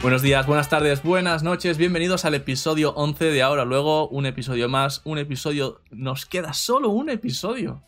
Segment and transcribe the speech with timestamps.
[0.00, 4.68] Buenos días, buenas tardes, buenas noches, bienvenidos al episodio 11 de ahora, luego un episodio
[4.68, 7.82] más, un episodio, nos queda solo un episodio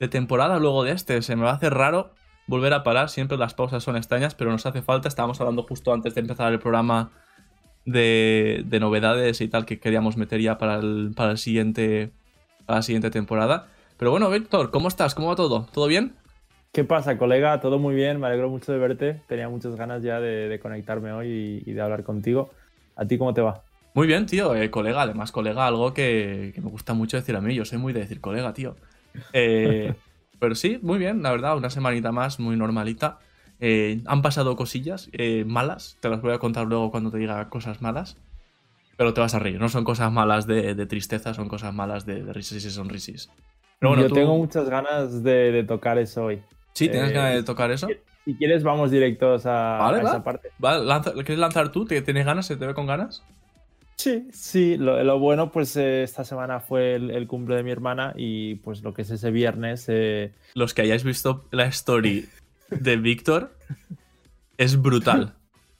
[0.00, 2.12] de temporada luego de este, se me va a hacer raro
[2.46, 5.92] volver a parar, siempre las pausas son extrañas, pero nos hace falta, estábamos hablando justo
[5.92, 7.12] antes de empezar el programa
[7.84, 12.14] de, de novedades y tal que queríamos meter ya para, el, para, el siguiente,
[12.64, 13.68] para la siguiente temporada.
[13.98, 15.14] Pero bueno, Víctor, ¿cómo estás?
[15.14, 15.68] ¿Cómo va todo?
[15.72, 16.16] ¿Todo bien?
[16.74, 17.60] ¿Qué pasa, colega?
[17.60, 19.20] Todo muy bien, me alegro mucho de verte.
[19.28, 22.50] Tenía muchas ganas ya de, de conectarme hoy y, y, de hablar contigo.
[22.96, 23.62] ¿A ti cómo te va?
[23.94, 27.40] Muy bien, tío, eh, colega, además, colega, algo que, que, me gusta mucho decir a
[27.40, 27.54] mí.
[27.54, 28.74] Yo soy muy de decir colega, tío.
[29.32, 29.94] Eh,
[30.40, 33.20] pero sí, muy bien, la verdad, una semanita más, muy normalita.
[33.60, 35.10] Eh, han pasado cosillas
[35.46, 38.16] malas, te las voy a contar luego cuando te diga cosas malas.
[38.96, 42.04] Pero te vas a reír, no son cosas malas de, de tristeza, son cosas malas
[42.04, 43.30] de, de risas y.
[43.78, 44.16] Pero bueno, Yo tú...
[44.16, 46.42] tengo muchas ganas de, de tocar eso hoy.
[46.74, 47.88] Sí, ¿tienes eh, ganas de tocar eso?
[48.24, 50.10] Si quieres, vamos directos a, vale, a va.
[50.10, 50.50] esa parte.
[50.58, 51.84] Vale, lanza, ¿quieres lanzar tú?
[51.84, 52.46] ¿Tienes ganas?
[52.46, 53.22] ¿Se te ve con ganas?
[53.96, 54.76] Sí, sí.
[54.76, 58.56] Lo, lo bueno, pues eh, esta semana fue el, el, cumple de mi hermana y
[58.56, 59.84] pues lo que es ese viernes.
[59.88, 60.32] Eh...
[60.54, 62.28] Los que hayáis visto la story
[62.70, 63.54] de Víctor
[64.58, 65.34] es brutal.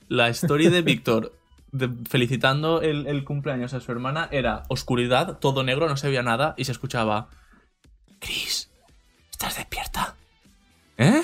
[0.09, 1.33] La story de Víctor
[2.09, 6.55] felicitando el, el cumpleaños a su hermana era oscuridad, todo negro, no se veía nada
[6.57, 7.31] y se escuchaba.
[8.21, 8.71] Chris,
[9.31, 9.84] ¿estás despierta?
[10.97, 11.23] ¿Eh?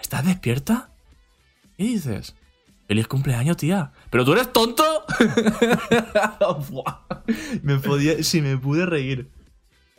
[0.00, 0.90] ¿Estás despierta?
[1.76, 2.36] ¿Qué dices?
[2.86, 3.92] ¡Feliz cumpleaños, tía!
[4.10, 4.82] ¿Pero tú eres tonto?
[7.62, 8.22] me podía...
[8.22, 9.28] Sí, me pude reír.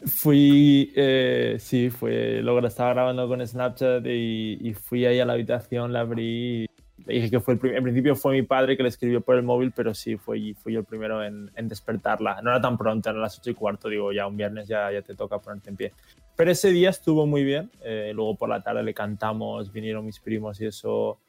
[0.05, 0.91] Fui...
[0.95, 2.41] Eh, sí, fue...
[2.41, 6.67] Lo que estaba grabando con Snapchat y, y, fui ahí a la habitación, la abrí...
[7.05, 7.77] Le dije que fue el primer...
[7.77, 10.73] En principio fue mi padre que le escribió por el móvil, pero sí, fui, fui
[10.73, 12.41] yo el primero en, en despertarla.
[12.41, 13.89] No era tan pronto, eran las 8 y cuarto.
[13.89, 15.93] Digo, ya un viernes ya, ya te toca ponerte en pie.
[16.41, 17.69] Pero ese día estuvo muy bien.
[17.83, 21.19] Eh, luego por la tarde le cantamos, vinieron mis primos y eso.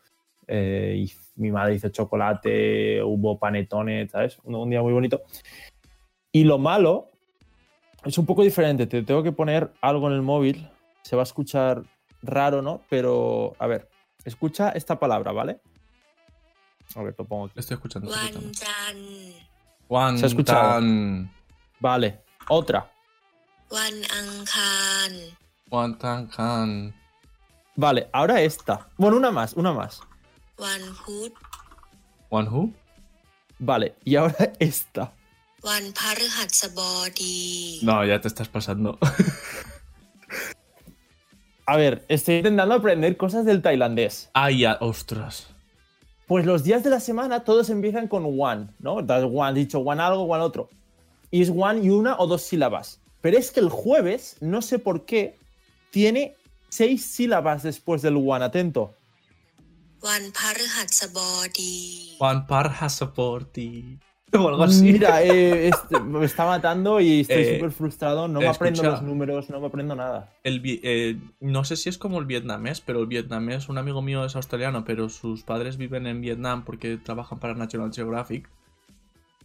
[0.46, 4.38] Eh, y mi madre hizo chocolate, hubo panetones, ¿sabes?
[4.42, 5.20] Un, un, día muy bonito.
[6.32, 7.10] Y lo malo
[8.06, 8.86] es un poco diferente.
[8.86, 10.70] Te tengo que poner algo en el móvil.
[11.02, 11.82] Se va a escuchar
[12.22, 12.80] raro, ¿no?
[12.88, 13.90] Pero, a ver,
[14.24, 15.60] escucha esta palabra, ¿vale?
[16.94, 17.60] A ver, lo pongo aquí.
[17.60, 18.10] Estoy escuchando.
[20.16, 20.80] ¿Se ha escuchado?
[21.80, 22.91] Vale, otra.
[23.72, 25.32] One Ankan.
[25.70, 25.96] One
[27.74, 28.86] Vale, ahora esta.
[28.98, 30.02] Bueno, una más, una más.
[30.58, 31.32] One Hood.
[32.28, 32.74] One
[33.58, 35.14] Vale, y ahora esta.
[35.62, 37.80] One Parhatsabodi.
[37.82, 38.98] No, ya te estás pasando.
[41.64, 44.28] A ver, estoy intentando aprender cosas del tailandés.
[44.34, 45.46] Ay, ostras.
[46.26, 49.00] Pues los días de la semana todos empiezan con one, ¿no?
[49.00, 50.68] Das one, dicho one algo, one otro.
[51.30, 53.01] Y es one y una o dos sílabas.
[53.22, 55.38] Pero es que el jueves, no sé por qué,
[55.90, 56.36] tiene
[56.68, 58.94] seis sílabas después del one, atento.
[60.00, 62.16] Juan Parhasabodi.
[62.18, 63.98] Juan Parhasabodi.
[64.34, 64.92] O algo así.
[64.92, 68.28] Mira, eh, este, me está matando y estoy eh, súper frustrado.
[68.28, 70.32] No me aprendo los números, no me aprendo nada.
[70.42, 74.24] El, eh, no sé si es como el vietnamés, pero el vietnamés, un amigo mío
[74.24, 78.48] es australiano, pero sus padres viven en Vietnam porque trabajan para National Geographic.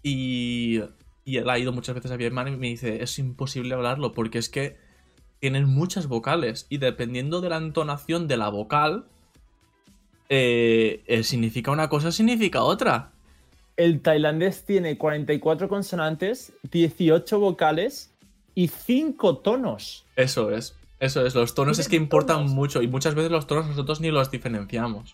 [0.04, 0.80] Y
[1.28, 4.38] y él ha ido muchas veces a Vietnam y me dice, es imposible hablarlo porque
[4.38, 4.78] es que
[5.42, 9.04] tienen muchas vocales y dependiendo de la entonación de la vocal,
[10.30, 13.12] eh, eh, significa una cosa, significa otra.
[13.76, 18.10] El tailandés tiene 44 consonantes, 18 vocales
[18.56, 20.06] y 5 tonos.
[20.16, 21.36] Eso es, eso es.
[21.36, 22.54] Los tonos es que importan tonos.
[22.54, 25.14] mucho y muchas veces los tonos nosotros ni los diferenciamos.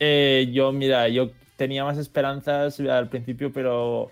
[0.00, 4.10] Eh, yo, mira, yo tenía más esperanzas al principio, pero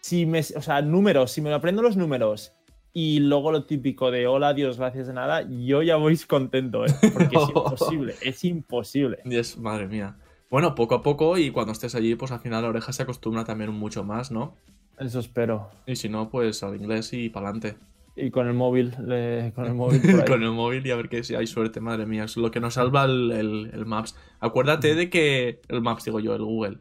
[0.00, 2.52] si me, o sea, números, si me aprendo los números
[2.92, 6.90] y luego lo típico de hola, Dios, gracias de nada, yo ya voy contento, ¿eh?
[7.12, 9.18] porque es imposible, es imposible.
[9.24, 10.16] Es, madre mía.
[10.50, 13.44] Bueno, poco a poco y cuando estés allí, pues al final la oreja se acostumbra
[13.44, 14.56] también mucho más, ¿no?
[14.98, 15.70] Eso espero.
[15.86, 17.78] Y si no, pues al inglés y para adelante.
[18.16, 20.26] Y con el móvil, le- con el móvil por ahí.
[20.26, 22.24] Con el móvil y a ver que si hay suerte, madre mía.
[22.24, 24.16] Es lo que nos salva el, el- el Maps.
[24.40, 25.60] Acuérdate de que.
[25.68, 26.78] El Maps, digo yo, el Google.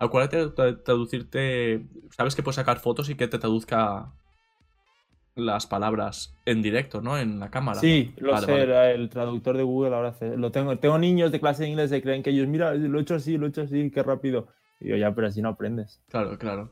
[0.00, 1.84] Acuérdate de tra- traducirte.
[2.10, 4.10] Sabes que puedes sacar fotos y que te traduzca
[5.36, 7.16] las palabras en directo, ¿no?
[7.16, 7.78] En la cámara.
[7.80, 8.92] Sí, lo Vale, sé, vale.
[8.94, 10.76] el traductor de Google ahora hace- lo tengo.
[10.78, 13.38] Tengo niños de clase de inglés que creen que ellos, mira, lo he hecho así,
[13.38, 14.48] lo he hecho así, qué rápido.
[14.80, 16.00] Y yo, ya, pero así no aprendes.
[16.08, 16.70] Claro, claro.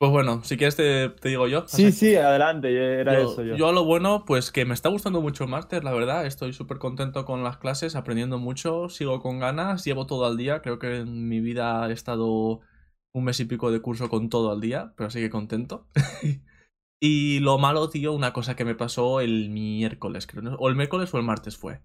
[0.00, 1.68] Pues bueno, si quieres te, te digo yo.
[1.68, 3.54] Sí, sí, adelante, era yo, eso yo.
[3.54, 6.24] yo a lo bueno, pues que me está gustando mucho el máster, la verdad.
[6.24, 10.62] Estoy súper contento con las clases, aprendiendo mucho, sigo con ganas, llevo todo al día.
[10.62, 12.60] Creo que en mi vida he estado
[13.12, 15.86] un mes y pico de curso con todo al día, pero sí que contento.
[16.98, 20.54] y lo malo, tío, una cosa que me pasó el miércoles, creo, ¿no?
[20.54, 21.82] o el miércoles o el martes fue.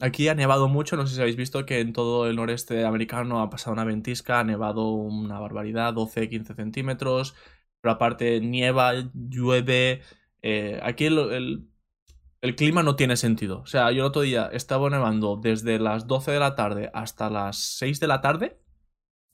[0.00, 3.40] Aquí ha nevado mucho, no sé si habéis visto que en todo el noreste americano
[3.42, 7.34] ha pasado una ventisca, ha nevado una barbaridad, 12-15 centímetros,
[7.80, 10.02] pero aparte nieva, llueve.
[10.42, 11.68] eh, aquí el, el-
[12.42, 13.60] el clima no tiene sentido.
[13.62, 17.30] O sea, yo el otro día estaba nevando desde las 12 de la tarde hasta
[17.30, 18.60] las 6 de la tarde.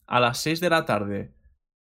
[0.07, 1.33] A las 6 de la tarde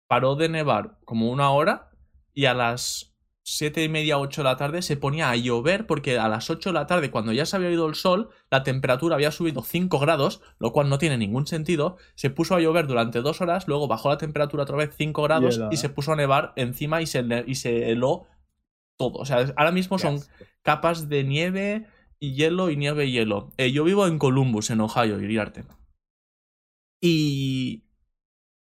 [0.08, 1.92] paró de nevar como una hora
[2.34, 3.09] y a las
[3.58, 6.70] 7 y media, 8 de la tarde se ponía a llover porque a las 8
[6.70, 10.00] de la tarde, cuando ya se había ido el sol, la temperatura había subido 5
[10.00, 11.98] grados, lo cual no tiene ningún sentido.
[12.16, 15.56] Se puso a llover durante dos horas, luego bajó la temperatura otra vez 5 grados
[15.56, 18.28] Hiela, y se puso a nevar encima y se, y se heló
[18.98, 19.18] todo.
[19.18, 20.20] O sea, ahora mismo son
[20.62, 21.88] capas de nieve
[22.20, 23.52] y hielo y nieve y hielo.
[23.58, 25.66] Eh, yo vivo en Columbus, en Ohio, Iriarte.
[27.02, 27.84] Y...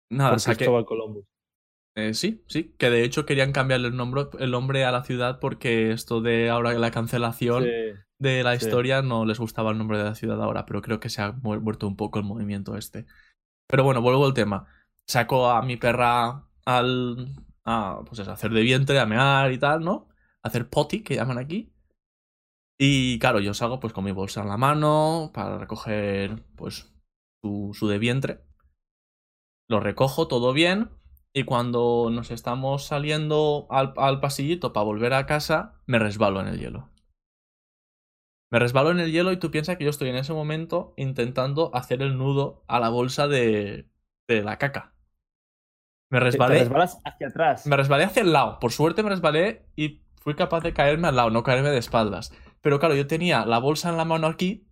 [0.10, 0.58] Nada, Por saqué...
[0.58, 1.26] Cristóbal Colombo.
[1.96, 5.40] Eh, sí, sí, que de hecho querían cambiarle el nombre, el nombre a la ciudad
[5.40, 7.70] porque esto de ahora la cancelación Sí.
[8.18, 8.66] de la sí.
[8.66, 11.34] historia no les gustaba el nombre de la ciudad ahora, pero creo que se ha
[11.34, 13.06] muerto un poco el movimiento este.
[13.68, 14.68] Pero bueno, vuelvo al tema.
[15.08, 17.36] Saco a mi perra al...
[17.66, 20.08] a, pues a hacer de vientre, a mear y tal, ¿no?
[20.44, 21.74] A hacer potty, que llaman aquí.
[22.80, 26.92] Y claro, yo salgo pues con mi bolsa en la mano para recoger pues
[27.42, 28.42] su, su de vientre.
[29.68, 30.90] Lo recojo todo bien
[31.34, 36.48] y cuando nos estamos saliendo al, al pasillito para volver a casa, me resbalo en
[36.48, 36.90] el hielo.
[38.52, 41.74] Me resbalo en el hielo y tú piensas que yo estoy en ese momento intentando
[41.74, 43.88] hacer el nudo a la bolsa de,
[44.28, 44.94] de la caca.
[46.10, 46.56] Me resbalé.
[46.56, 47.66] Te resbalas hacia atrás.
[47.66, 48.60] Me resbalé hacia el lado.
[48.60, 52.34] Por suerte me resbalé y fui capaz de caerme al lado, no caerme de espaldas.
[52.60, 54.68] Pero claro, yo tenía la bolsa en la mano aquí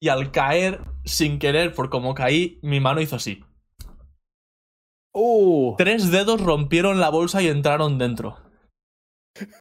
[0.00, 3.44] y al caer, sin querer, por como caí, mi mano hizo así.
[5.12, 5.74] ¡Uh!
[5.76, 8.38] Tres dedos rompieron la bolsa y entraron dentro.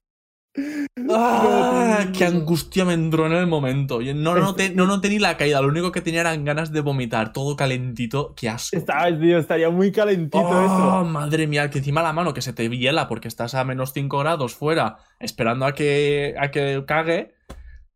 [1.11, 2.05] ¡Ah!
[2.05, 4.01] No, ¡Qué angustia me entró en el momento!
[4.01, 6.81] Yo no noté, no noté ni la caída, lo único que tenía eran ganas de
[6.81, 8.33] vomitar, todo calentito.
[8.35, 8.75] ¡Qué asco!
[8.77, 11.05] Estaba, tío, estaría muy calentito ¡Oh, eso.
[11.05, 11.69] madre mía!
[11.69, 14.97] Que encima la mano que se te hiela porque estás a menos 5 grados fuera
[15.19, 17.35] esperando a que, a que cague.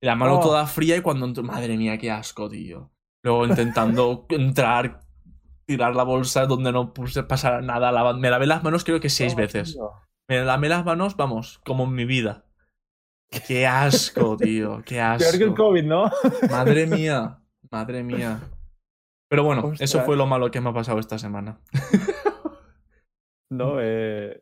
[0.01, 0.41] La mano Oh.
[0.41, 1.27] toda fría y cuando...
[1.43, 2.91] Madre mía, qué asco, tío.
[3.23, 5.01] Luego intentando entrar,
[5.65, 7.91] tirar la bolsa donde no puse pasar nada.
[7.91, 9.73] lava- Me lavé las manos creo que seis veces.
[9.73, 9.91] tío.
[10.29, 12.45] Me lavé las manos, vamos, como en mi vida.
[13.47, 14.81] Qué asco, tío.
[14.85, 15.23] Qué asco.
[15.29, 16.11] Peor que el COVID, ¿no?
[16.49, 17.39] Madre mía,
[17.71, 18.39] madre mía.
[19.29, 21.59] Pero bueno, eso fue lo malo que me ha pasado esta semana.
[23.49, 24.41] No, eh,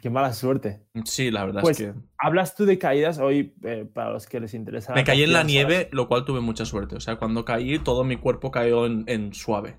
[0.00, 0.86] qué mala suerte.
[1.04, 1.98] Sí, la verdad Pues, es que...
[2.18, 4.94] Hablas tú de caídas hoy, eh, para los que les interesa.
[4.94, 6.96] Me caí en la nieve, lo cual tuve mucha suerte.
[6.96, 9.78] O sea, cuando caí, todo mi cuerpo cayó en, en suave.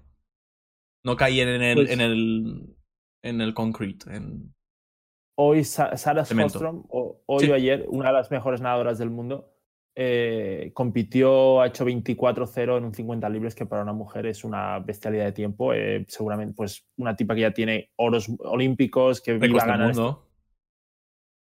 [1.08, 2.76] No caí en el, Pues- en el,
[3.24, 4.14] en el concrete.
[4.14, 4.54] en-
[5.40, 6.60] Hoy Sa- Sarah Cemento.
[6.60, 7.52] Sjöström, o- hoy Sí.
[7.52, 9.54] o ayer, una de las mejores nadadoras del mundo,
[9.96, 14.80] eh, compitió, ha hecho 24-0 en un 50 libres, que para una mujer es una
[14.80, 15.74] bestialidad de tiempo.
[15.74, 19.78] eh, seguramente, pues, una tipa que ya tiene oros olímpicos, que iba Récords a del
[19.78, 19.92] ganar.
[19.92, 20.28] este-.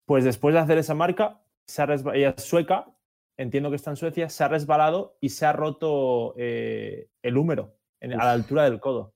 [0.07, 2.86] Pues después de hacer esa marca, se ha resba- ella es sueca,
[3.38, 7.75] entiendo que está en Suecia, se ha resbalado y se ha roto eh, el húmero
[8.00, 9.13] en- a la altura del codo.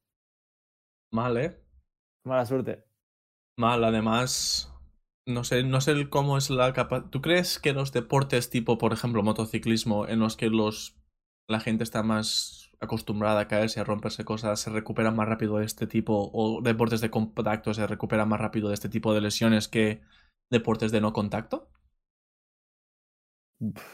[1.12, 1.60] Mal, ¿eh?
[2.26, 2.84] Mala suerte.
[3.58, 4.72] Mal, además.
[5.26, 7.10] No sé, no sé cómo es la capa.
[7.10, 10.98] ¿Tú crees que los deportes tipo, por ejemplo, motociclismo, en los que los
[11.48, 15.66] la gente está más acostumbrada a caerse, a romperse cosas, se recuperan más rápido de
[15.66, 19.68] este tipo, o deportes de contacto se recuperan más rápido de este tipo de lesiones
[19.68, 20.02] que
[20.50, 21.70] deportes de no contacto?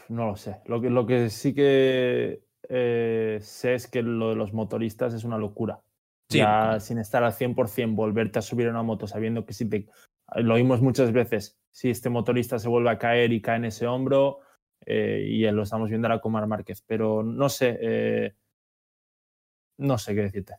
[0.08, 0.60] No lo sé.
[0.66, 5.24] Lo que, lo que sí que eh, sé es que lo de los motoristas es
[5.24, 5.82] una locura.
[6.32, 6.38] Sí.
[6.38, 9.86] Ya sin estar al 100%, volverte a subir a una moto sabiendo que si te...
[10.36, 13.86] Lo oímos muchas veces, si este motorista se vuelve a caer y cae en ese
[13.86, 14.40] hombro,
[14.86, 18.34] eh, y lo estamos viendo ahora con Mar Márquez, pero no sé, eh,
[19.78, 20.54] no sé qué decirte.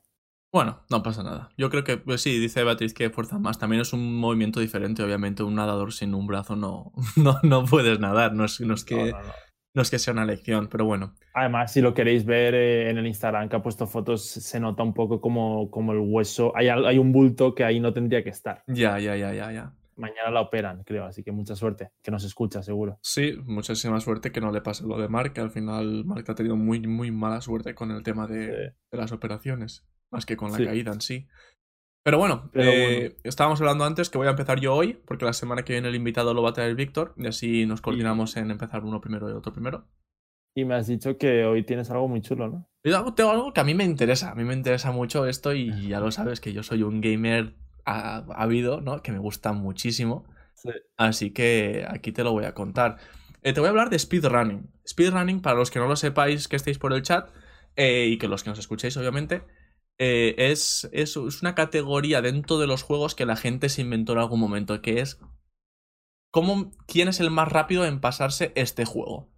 [0.54, 1.50] Bueno, no pasa nada.
[1.58, 3.58] Yo creo que, pues sí, dice Beatriz que fuerza más.
[3.58, 5.02] También es un movimiento diferente.
[5.02, 8.34] Obviamente, un nadador sin un brazo no, no, no puedes nadar.
[8.34, 9.34] No es, no es que, No, no,
[9.74, 9.82] no.
[9.82, 11.16] es que sea una lección, pero bueno.
[11.34, 14.84] Además, si lo queréis ver eh, en el Instagram que ha puesto fotos, se nota
[14.84, 16.52] un poco como, como el hueso.
[16.56, 18.64] Hay, hay un bulto que ahí no tendría que estar.
[18.68, 19.74] Ya, ya, ya, ya, ya.
[19.96, 22.98] Mañana la operan, creo, así que mucha suerte, que nos escucha seguro.
[23.04, 26.34] Sí, muchísima suerte que no le pase lo de Mark, que al final Mark ha
[26.34, 28.48] tenido muy, muy mala suerte con el tema de,
[28.92, 30.66] de las operaciones, más que con la Sí.
[30.66, 31.28] caída en sí.
[32.04, 33.16] Pero bueno, Pero eh, bueno.
[33.24, 35.96] estábamos hablando antes que voy a empezar yo hoy, porque la semana que viene el
[35.96, 39.34] invitado lo va a traer Víctor, y así nos coordinamos en empezar uno primero y
[39.34, 39.86] otro primero.
[40.56, 42.68] y me has dicho que hoy tienes algo muy chulo, ¿no?
[42.84, 45.88] Yo tengo algo que a mí me interesa, a mí me interesa mucho esto y
[45.88, 47.56] ya lo sabes que yo soy un gamer
[47.86, 49.02] ávido, ¿no?
[49.02, 50.26] Que me gusta muchísimo.
[50.56, 50.70] Sí.
[50.98, 52.98] Así que aquí te lo voy a contar.
[53.42, 54.70] Eh, te voy a hablar de speedrunning.
[54.88, 57.30] Speedrunning, para los que no lo sepáis, que estéis por el chat
[57.76, 59.42] eh, y que los que nos escuchéis, obviamente,
[60.00, 64.20] eh, es, es, una categoría dentro de los juegos que la gente se inventó en
[64.20, 65.20] algún momento, que es
[66.32, 69.30] cómo, quién es el más rápido en pasarse este juego.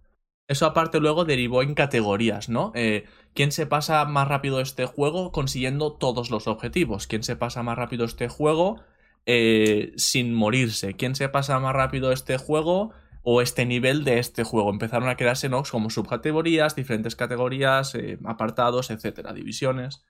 [0.48, 2.72] Eso aparte luego derivó en categorías, ¿no?
[2.74, 7.06] Eh, ¿Quién se pasa más rápido este juego consiguiendo todos los objetivos?
[7.06, 8.80] ¿Quién se pasa más rápido este juego
[9.26, 10.94] eh, sin morirse?
[10.94, 12.92] ¿Quién se pasa más rápido este juego
[13.24, 14.70] o este nivel de este juego?
[14.70, 15.64] Empezaron a crearse ¿no?
[15.64, 17.94] como subcategorías, diferentes categorías,
[18.24, 20.04] apartados, etcétera, divisiones.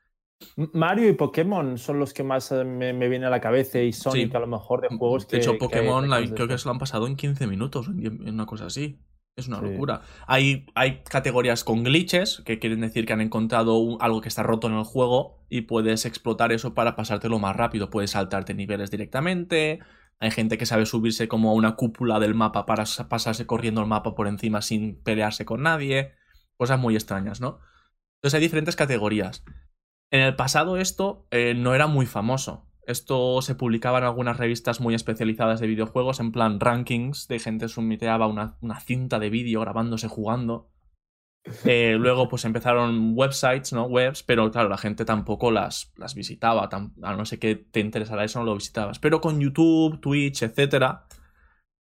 [0.74, 3.92] Mario y Pokémon son los que más eh, me, me vienen a la cabeza y
[3.92, 4.36] Sonic Sí.
[4.36, 5.36] a lo mejor de juegos que...
[5.36, 8.28] de hecho, que- Pokémon la- creo que se lo han pasado en 15 minutos, en
[8.28, 9.00] una cosa así.
[9.38, 9.66] Es una Sí.
[9.66, 10.00] locura.
[10.26, 14.42] Hay, hay categorías con glitches, que quieren decir que han encontrado un- algo que está
[14.42, 17.90] roto en el juego y puedes explotar eso para pasártelo más rápido.
[17.90, 19.80] Puedes saltarte niveles directamente.
[20.20, 23.86] Hay gente que sabe subirse como a una cúpula del mapa para pasarse corriendo el
[23.86, 26.12] mapa por encima sin pelearse con nadie.
[26.56, 27.58] Cosas muy extrañas, ¿no?
[28.22, 29.44] Entonces hay diferentes categorías.
[30.16, 32.66] En el pasado esto eh, no era muy famoso.
[32.86, 37.68] Esto se publicaba en algunas revistas muy especializadas de videojuegos, en plan rankings, de gente
[37.68, 40.70] sumiteaba una, una cinta de vídeo grabándose jugando.
[41.66, 43.84] Eh, luego pues empezaron websites, ¿no?
[43.84, 47.80] Webs, pero claro, la gente tampoco las, las visitaba, tam- a no ser que te
[47.80, 48.98] interesara eso, no lo visitabas.
[48.98, 51.06] Pero con YouTube, Twitch, etcétera,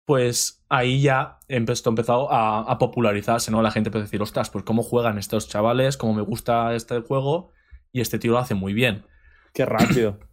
[0.04, 3.62] pues ahí ya empezó, empezó a, a popularizarse, ¿no?
[3.62, 7.00] La gente empezó a decir, ostras, pues cómo juegan estos chavales, cómo me gusta este
[7.00, 7.52] juego,
[7.92, 9.04] y este tío lo hace muy bien.
[9.52, 10.18] Qué rápido.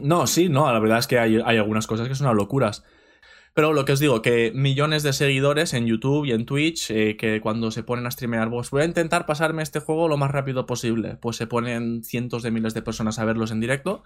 [0.00, 2.82] No, sí, no, la verdad es que hay, hay algunas cosas que son locuras.
[3.54, 7.16] Pero lo que os digo, que millones de seguidores en YouTube y en Twitch, eh,
[7.16, 10.32] que cuando se ponen a streamear, pues voy a intentar pasarme este juego lo más
[10.32, 11.16] rápido posible.
[11.16, 14.02] Pues se ponen cientos de miles de personas a verlos en directo.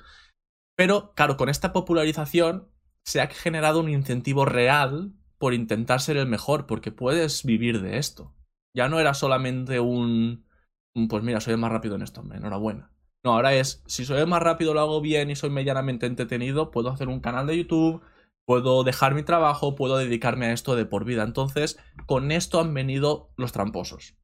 [0.77, 2.69] Pero, claro, con esta popularización
[3.05, 7.97] se ha generado un incentivo real por intentar ser el mejor, porque puedes vivir de
[7.97, 8.35] esto.
[8.77, 10.47] Ya no era solamente un...
[10.95, 12.93] un, Pues mira, soy el más rápido en esto, enhorabuena.
[13.25, 16.71] No, ahora es, si soy el más rápido, lo hago bien y soy medianamente entretenido,
[16.71, 18.03] puedo hacer un canal de YouTube,
[18.47, 21.25] puedo dejar mi trabajo, puedo dedicarme a esto de por vida.
[21.25, 24.17] Entonces, con esto han venido los tramposos.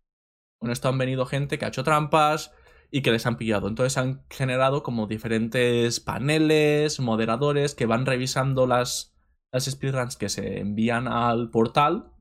[0.60, 2.52] Con esto han venido gente que ha hecho trampas
[2.90, 3.68] y que les han pillado.
[3.68, 9.14] Entonces han generado como diferentes paneles, moderadores que van revisando las,
[9.52, 12.12] las speedruns que se envían al portal,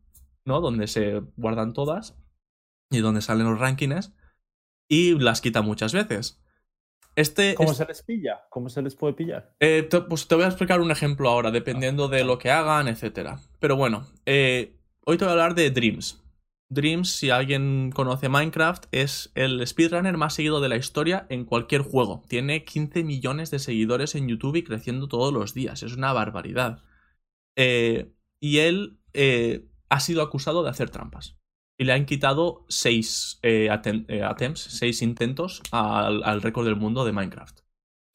[0.45, 0.62] ¿no?
[0.62, 2.17] Donde se guardan todas
[2.91, 4.13] y donde salen los rankings
[4.87, 6.39] y las quita muchas veces.
[7.15, 8.41] Este, ¿Cómo se les pilla?
[8.49, 9.53] ¿Cómo se les puede pillar?
[9.59, 12.87] eh, te, pues te voy a explicar un ejemplo ahora, dependiendo de lo que hagan,
[12.87, 13.37] etc.
[13.59, 16.19] Pero bueno, eh, hoy te voy a hablar de Dreams.
[16.69, 21.81] Dreams, si alguien conoce Minecraft, es el speedrunner más seguido de la historia en cualquier
[21.81, 22.23] juego.
[22.27, 25.83] Tiene 15 millones de seguidores en YouTube y creciendo todos los días.
[25.83, 26.81] Es una barbaridad.
[27.55, 28.97] Eh, y él
[29.89, 31.37] ha sido acusado de hacer trampas.
[31.83, 37.59] Y le han quitado 6 attempts, 6 intentos al, al récord del mundo de Minecraft.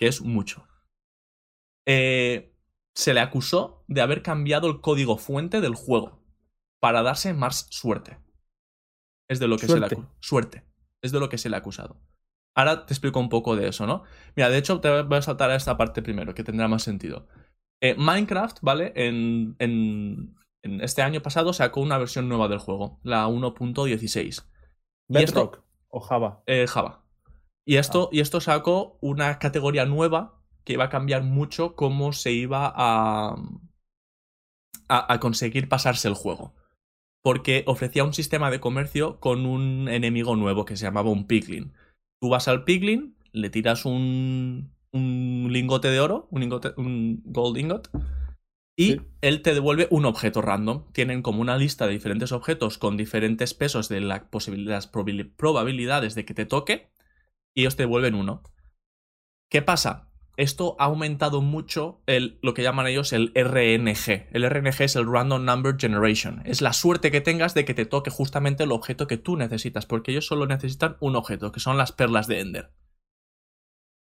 [0.00, 0.66] Que es mucho.
[1.86, 2.56] Eh,
[2.94, 6.24] se le acusó de haber cambiado el código fuente del juego
[6.80, 8.16] para darse más suerte.
[9.28, 10.08] Es de lo que se le Suerte.
[10.18, 10.64] Suerte.
[11.02, 12.00] Es de lo que se le ha acusado.
[12.56, 14.04] Ahora te explico un poco de eso, ¿no?
[14.34, 17.28] Mira, de hecho, te voy a saltar a esta parte primero, que tendrá más sentido.
[17.82, 18.94] Eh, Minecraft, ¿vale?
[18.96, 19.56] En
[20.62, 24.44] este año pasado sacó una versión nueva del juego, la 1.16.
[25.08, 26.42] Y esto- Bedrock o Java.
[26.46, 27.04] eh, Java.
[27.64, 32.32] Y esto, y esto sacó una categoría nueva que iba a cambiar mucho cómo se
[32.32, 33.36] iba a,
[34.88, 36.54] a, a conseguir pasarse el juego.
[37.22, 41.72] Porque ofrecía un sistema de comercio con un enemigo nuevo que se llamaba un piglin.
[42.20, 46.42] Tú vas al piglin, le tiras un, un lingote de oro, un,
[46.76, 47.90] un gold ingot,
[48.78, 49.00] y Sí.
[49.22, 50.84] él te devuelve un objeto random.
[50.92, 54.22] Tienen como una lista de diferentes objetos con diferentes pesos de las
[54.86, 56.92] probabilidades de que te toque,
[57.54, 58.44] y ellos te devuelven uno.
[59.50, 60.12] ¿Qué pasa?
[60.36, 64.28] Esto ha aumentado mucho el, lo que llaman ellos el RNG.
[64.30, 66.42] El RNG es el Random Number Generation.
[66.44, 69.86] Es la suerte que tengas de que te toque justamente el objeto que tú necesitas,
[69.86, 72.72] porque ellos solo necesitan un objeto, que son las perlas de Ender.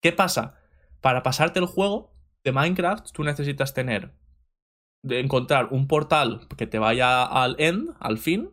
[0.00, 0.60] ¿Qué pasa?
[1.00, 2.14] Para pasarte el juego
[2.44, 4.14] de Minecraft, tú necesitas tener
[5.02, 8.50] de encontrar un portal que te vaya al end, al fin,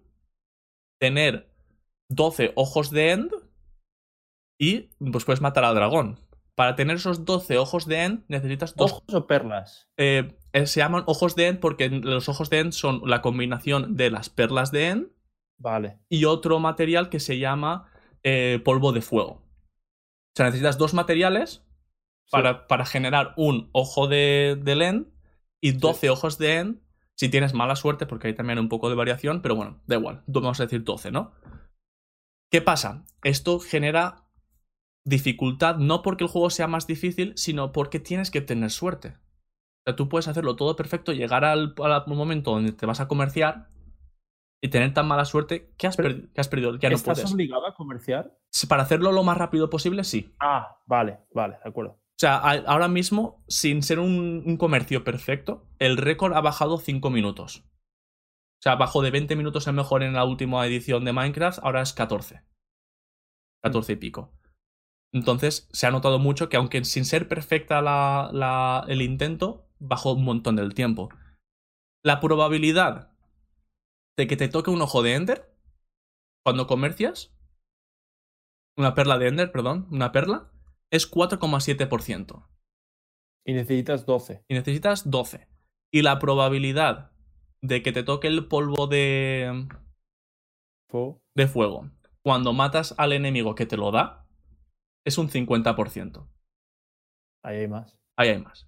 [1.00, 1.50] tener
[2.10, 3.32] 12 ojos de end
[4.60, 6.20] y pues puedes matar al dragón.
[6.56, 8.92] Para tener esos 12 ojos de end necesitas dos...
[8.92, 9.88] ¿Ojos o perlas?
[9.98, 13.96] eh, eh, se llaman ojos de end porque los ojos de end son la combinación
[13.96, 15.08] de las perlas de end
[15.58, 16.00] Vale.
[16.10, 17.90] y otro material que se llama
[18.24, 19.32] eh, polvo de fuego.
[19.32, 21.64] O sea, necesitas dos materiales
[22.32, 25.08] para, para generar un ojo de, de end
[25.62, 26.82] y 12 ojos de end
[27.16, 30.24] Si tienes mala suerte, porque hay también un poco de variación, pero bueno, da igual,
[30.28, 31.34] vamos a decir 12, ¿no?
[32.52, 33.04] ¿Qué pasa?
[33.24, 34.26] Esto genera
[35.06, 39.10] dificultad no porque el juego sea más difícil, sino porque tienes que tener suerte.
[39.10, 43.08] O sea, tú puedes hacerlo todo perfecto, llegar al, al momento donde te vas a
[43.08, 43.70] comerciar
[44.62, 47.34] y tener tan mala suerte que has, perdi- que has perdido, ya no ¿Estás puedes.
[47.34, 48.38] obligado a comerciar?
[48.68, 50.34] Para hacerlo lo más rápido posible, sí.
[50.40, 51.99] Ah, vale, vale, de acuerdo.
[52.20, 56.78] O sea, a- ahora mismo, sin ser un, un comercio perfecto, el récord ha bajado
[56.78, 57.64] 5 minutos.
[58.60, 61.82] O sea, bajó de 20 minutos el mejor en la última edición de Minecraft, ahora
[61.82, 62.44] es 14.
[63.64, 64.34] 14 y pico.
[65.14, 70.12] Entonces, se ha notado mucho que aunque sin ser perfecta la- la- el intento, bajó
[70.12, 71.08] un montón del tiempo.
[72.04, 73.14] La probabilidad
[74.18, 75.56] de que te toque un ojo de Ender
[76.44, 77.34] cuando comercias,
[78.78, 80.52] una perla de Ender, perdón, una perla,
[80.92, 82.48] es 4,7%.
[83.46, 84.44] Y necesitas 12.
[84.48, 85.48] Y necesitas 12.
[85.92, 87.12] Y la probabilidad
[87.62, 89.68] de que te toque el polvo de,
[90.90, 91.92] Fo- de fuego
[92.24, 94.26] cuando matas al enemigo que te lo da
[95.06, 96.28] es un 50%.
[97.44, 97.98] Ahí hay más.
[98.18, 98.68] Ahí hay más.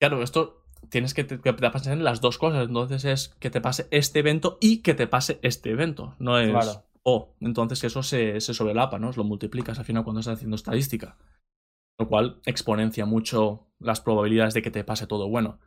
[0.00, 2.66] Claro, esto tienes que te, que te pasen las dos cosas.
[2.66, 6.16] Entonces es que te pase este evento y que te pase este evento.
[6.18, 6.50] No es.
[6.50, 6.84] Claro.
[7.04, 7.34] O.
[7.40, 9.10] entonces eso se, se sobrelapa, ¿no?
[9.12, 11.16] Lo multiplicas al final cuando estás haciendo estadística.
[11.98, 15.58] Lo cual exponencia mucho las probabilidades de que te pase todo bueno.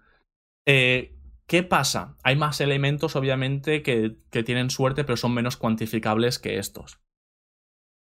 [0.65, 1.15] Eh,
[1.48, 2.17] ¿Qué pasa?
[2.24, 7.00] Hay más elementos, obviamente, que, que tienen suerte, pero son menos cuantificables que estos.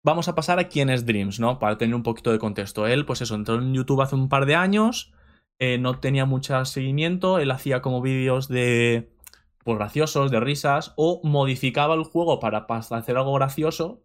[0.04, 1.58] Vamos a pasar a quién es Dreams, ¿no?
[1.58, 2.86] Para tener un poquito de contexto.
[2.86, 5.12] Él, pues eso, entró en YouTube hace un par de años,
[5.58, 9.12] eh, no tenía mucho seguimiento, él hacía como vídeos de
[9.62, 14.02] pues graciosos, de risas, o modificaba el juego para, para hacer algo gracioso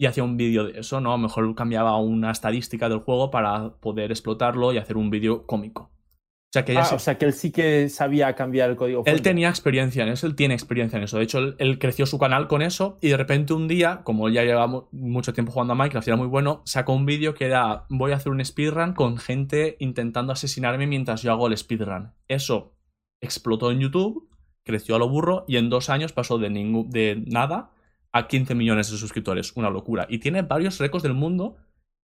[0.00, 1.10] y hacía un vídeo de eso, ¿no?
[1.12, 5.44] A lo mejor cambiaba una estadística del juego para poder explotarlo y hacer un vídeo
[5.46, 5.90] cómico.
[5.92, 8.76] O sea que ya Ah, se- o sea que él sí que sabía cambiar el
[8.76, 9.02] código.
[9.04, 11.18] él tenía experiencia en eso, él tiene experiencia en eso.
[11.18, 14.26] De hecho, él, él creció su canal con eso y de repente un día, como
[14.30, 17.44] ya llevaba mucho tiempo jugando a Minecraft y era muy bueno, sacó un vídeo que
[17.44, 22.14] era voy a hacer un speedrun con gente intentando asesinarme mientras yo hago el speedrun.
[22.26, 22.72] Eso
[23.20, 24.30] explotó en YouTube,
[24.64, 26.48] creció a lo burro y en dos años pasó de,
[26.88, 27.70] de nada
[28.12, 29.56] a 15 millones de suscriptores.
[29.56, 30.06] Una locura.
[30.08, 31.56] Y tiene varios récords del mundo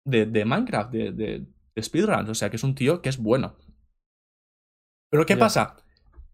[0.04, 2.28] de, de Minecraft, de, de, de speedruns.
[2.28, 3.56] O sea que es un tío que es bueno.
[5.10, 5.76] Pero ¿qué pasa?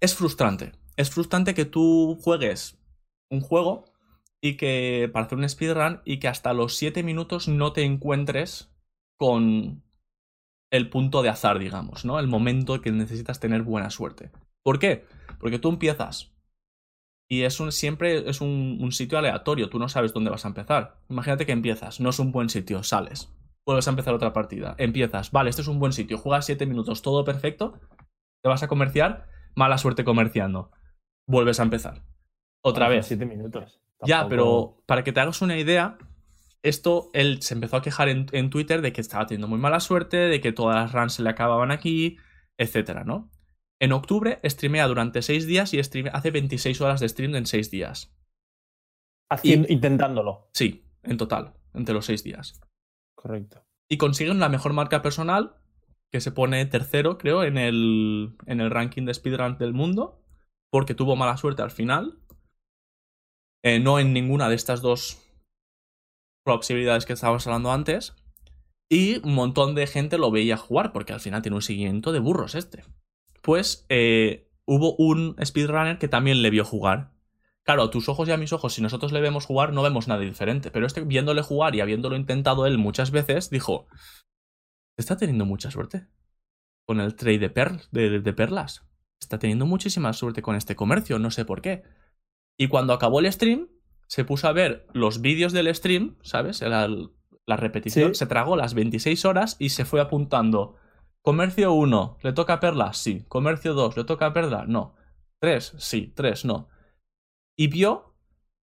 [0.01, 0.73] Es frustrante.
[0.97, 2.79] Es frustrante que tú juegues
[3.31, 3.85] un juego
[4.41, 8.71] y que para hacer un speedrun y que hasta los 7 minutos no te encuentres
[9.19, 9.83] con
[10.71, 12.19] el punto de azar, digamos, ¿no?
[12.19, 14.31] El momento que necesitas tener buena suerte.
[14.63, 15.07] ¿Por qué?
[15.39, 16.36] Porque tú empiezas
[17.29, 20.49] y es un, siempre es un, un sitio aleatorio, tú no sabes dónde vas a
[20.49, 21.01] empezar.
[21.09, 23.33] Imagínate que empiezas, no es un buen sitio, sales,
[23.65, 27.03] vuelves a empezar otra partida, empiezas, vale, este es un buen sitio, juegas 7 minutos,
[27.03, 27.81] todo perfecto,
[28.43, 30.71] te vas a comerciar, mala suerte comerciando,
[31.27, 32.03] vuelves a empezar.
[32.63, 33.07] Otra vez.
[33.07, 33.81] Siete minutos.
[34.05, 35.99] Ya, pero para que te hagas una idea,
[36.63, 39.79] esto él se empezó a quejar en, en Twitter de que estaba teniendo muy mala
[39.79, 42.17] suerte, de que todas las runs se le acababan aquí,
[42.59, 43.31] etcétera, ¿no?
[43.81, 48.15] En octubre streamea durante 6 días y hace 26 horas de stream en 6 días.
[49.31, 50.49] Haciendo- Intentándolo.
[50.55, 52.61] Sí, en total, entre los 6 días.
[53.17, 53.65] Correcto.
[53.91, 55.57] Y consiguen la mejor marca personal,
[56.13, 60.23] que se pone tercero, creo, en el, en el ranking de speedrun del mundo,
[60.71, 62.19] porque tuvo mala suerte al final.
[63.65, 65.23] Eh, no en ninguna de estas dos
[66.45, 68.15] posibilidades que estábamos hablando antes.
[68.89, 72.21] Y un montón de gente lo veía jugar, porque al final tiene un seguimiento de
[72.21, 72.85] burros este.
[73.47, 77.13] Pues eh, hubo un speedrunner que también le vio jugar.
[77.63, 80.09] Claro, a tus ojos y a mis ojos, si nosotros le vemos jugar, no vemos
[80.09, 80.73] nada diferente.
[80.73, 83.87] Pero este, viéndole jugar y habiéndolo intentado él muchas veces, dijo:
[84.99, 86.09] Está teniendo mucha suerte
[86.87, 88.85] con el trade de, perl- de- de perlas.
[89.21, 91.85] Está teniendo muchísima suerte con este comercio, no sé por qué.
[92.59, 93.69] Y cuando acabó el stream,
[94.09, 96.61] se puso a ver los vídeos del stream, ¿sabes?
[96.63, 96.89] La,
[97.47, 98.15] la repetición.
[98.15, 98.19] Sí.
[98.19, 100.77] Se tragó las 26 horas y se fue apuntando.
[101.27, 102.93] Comercio 1, ¿le toca perla?
[102.93, 103.25] Sí.
[103.27, 104.65] Comercio 2, ¿le toca perla?
[104.69, 104.95] No.
[105.41, 106.13] 3, sí.
[106.15, 106.69] 3, no.
[107.59, 108.15] Y vio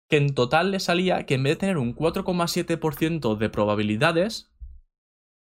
[0.09, 4.51] que en total le salía que en vez de tener un 4,7% de probabilidades,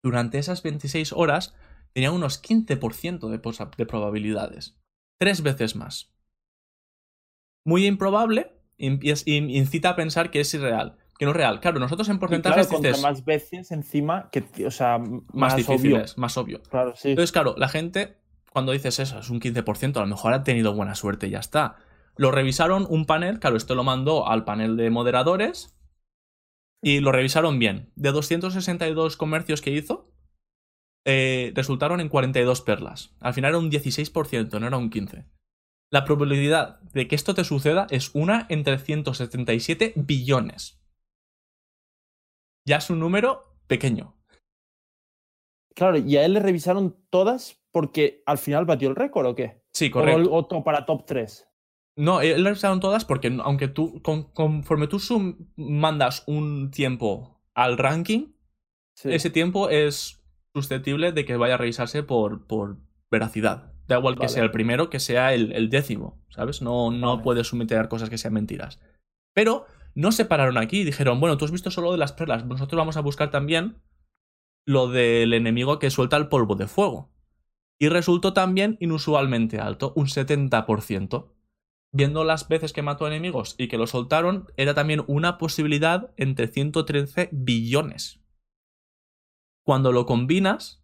[0.04, 1.56] durante esas 26 horas
[1.94, 4.82] tenía unos 15% de, de probabilidades.
[5.20, 6.12] Tres veces más.
[7.64, 11.60] Muy improbable, incita a pensar que es irreal, que no es real.
[11.60, 15.56] Claro, nosotros en Y porcentajes claro, dices más veces encima, que, o sea, más, más,
[15.56, 16.22] difíciles, obvio.
[16.22, 16.62] más obvio.
[16.64, 17.12] Claro, sí.
[17.12, 18.18] Entonces, claro, la gente,
[18.52, 21.40] cuando dices eso, es un 15%, a lo mejor ha tenido buena suerte y ya
[21.40, 21.78] está.
[22.16, 25.76] Lo revisaron un panel, claro, esto lo mandó al panel de moderadores
[26.82, 27.92] y lo revisaron bien.
[27.96, 30.12] De 262 comercios que hizo,
[31.06, 33.16] eh, resultaron en 42 perlas.
[33.20, 35.26] Al final era un 16%, no era un 15%.
[35.90, 40.83] La probabilidad de que esto te suceda es una entre 177 billones.
[42.66, 44.16] Ya es un número pequeño.
[45.76, 49.64] Claro, ¿y a él le revisaron todas porque al final batió el récord o qué?
[49.74, 50.32] Sí, correcto.
[50.32, 51.48] o para top 3.
[51.98, 57.42] No, él le revisaron todas porque aunque tú, con- conforme tú sum- mandas un tiempo
[57.56, 58.34] al ranking,
[59.04, 60.24] ese tiempo es
[60.56, 62.78] susceptible de que vaya a revisarse por, por
[63.12, 63.74] veracidad.
[63.88, 66.62] Da igual que sea el primero, que sea el, el décimo, ¿sabes?
[66.62, 67.24] No, no Vale.
[67.24, 68.80] puedes someter cosas que sean mentiras.
[69.34, 72.46] Pero no se pararon aquí y dijeron, bueno, tú has visto solo de las perlas,
[72.46, 73.82] nosotros vamos a buscar también
[74.66, 77.12] lo del enemigo que suelta el polvo de fuego.
[77.80, 81.32] Y resultó también inusualmente alto, un 70%.
[81.92, 86.48] Viendo las veces que mató enemigos y que lo soltaron, era también una posibilidad entre
[86.48, 88.20] 113 billones.
[89.66, 90.82] Cuando lo combinas,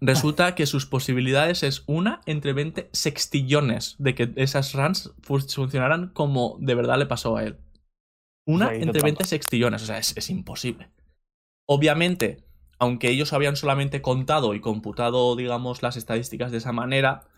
[0.00, 6.08] resulta que sus posibilidades es una entre 20 sextillones de que esas runs fu- funcionaran
[6.10, 7.58] como de verdad le pasó a él.
[8.46, 9.24] Una entre 20 trampa.
[9.24, 10.90] sextillones, o sea, es, es imposible.
[11.66, 12.44] Obviamente,
[12.78, 17.28] aunque ellos habían solamente contado y computado, digamos, las estadísticas de esa manera,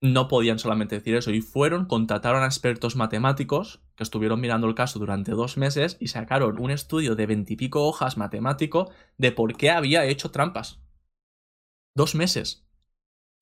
[0.00, 1.30] no podían solamente decir eso.
[1.30, 6.08] Y fueron, contrataron a expertos matemáticos que estuvieron mirando el caso durante dos meses y
[6.08, 10.80] sacaron un estudio de veintipico hojas matemático de por qué había hecho trampas.
[11.94, 12.65] Dos meses.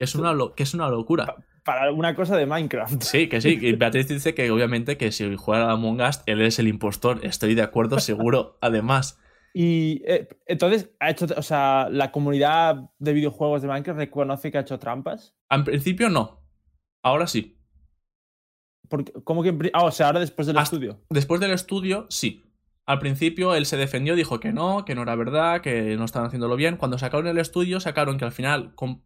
[0.04, 1.36] Es una, lo- que es una locura.
[1.64, 3.02] Para una cosa de Minecraft.
[3.02, 3.58] Sí, que sí.
[3.60, 7.20] Y Beatriz dice que obviamente que si juega a Among Us, él es el impostor.
[7.24, 8.58] Estoy de acuerdo, seguro.
[8.62, 9.18] Además,
[9.54, 14.58] Y eh, entonces, ha hecho, o sea, la comunidad de videojuegos de Minecraft reconoce que
[14.58, 15.34] ha hecho trampas.
[15.48, 16.40] al principio no.
[17.02, 17.56] Ahora sí.
[18.88, 21.00] Porque, ¿Cómo que en Ah, o sea, ahora después del Hasta- estudio.
[21.08, 22.42] Después del estudio, sí.
[22.86, 26.26] Al principio él se defendió, dijo que no, que no era verdad, que no estaban
[26.26, 26.76] haciéndolo bien.
[26.76, 29.00] Cuando sacaron el estudio, sacaron que al final, com-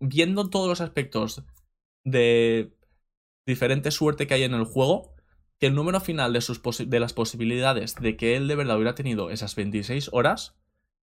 [0.00, 1.44] viendo todos los aspectos
[2.04, 2.74] de
[3.46, 5.14] diferente suerte que hay en el juego,
[5.60, 8.76] que el número final de, sus posi- de las posibilidades de que él de verdad
[8.76, 10.56] hubiera tenido esas 26 horas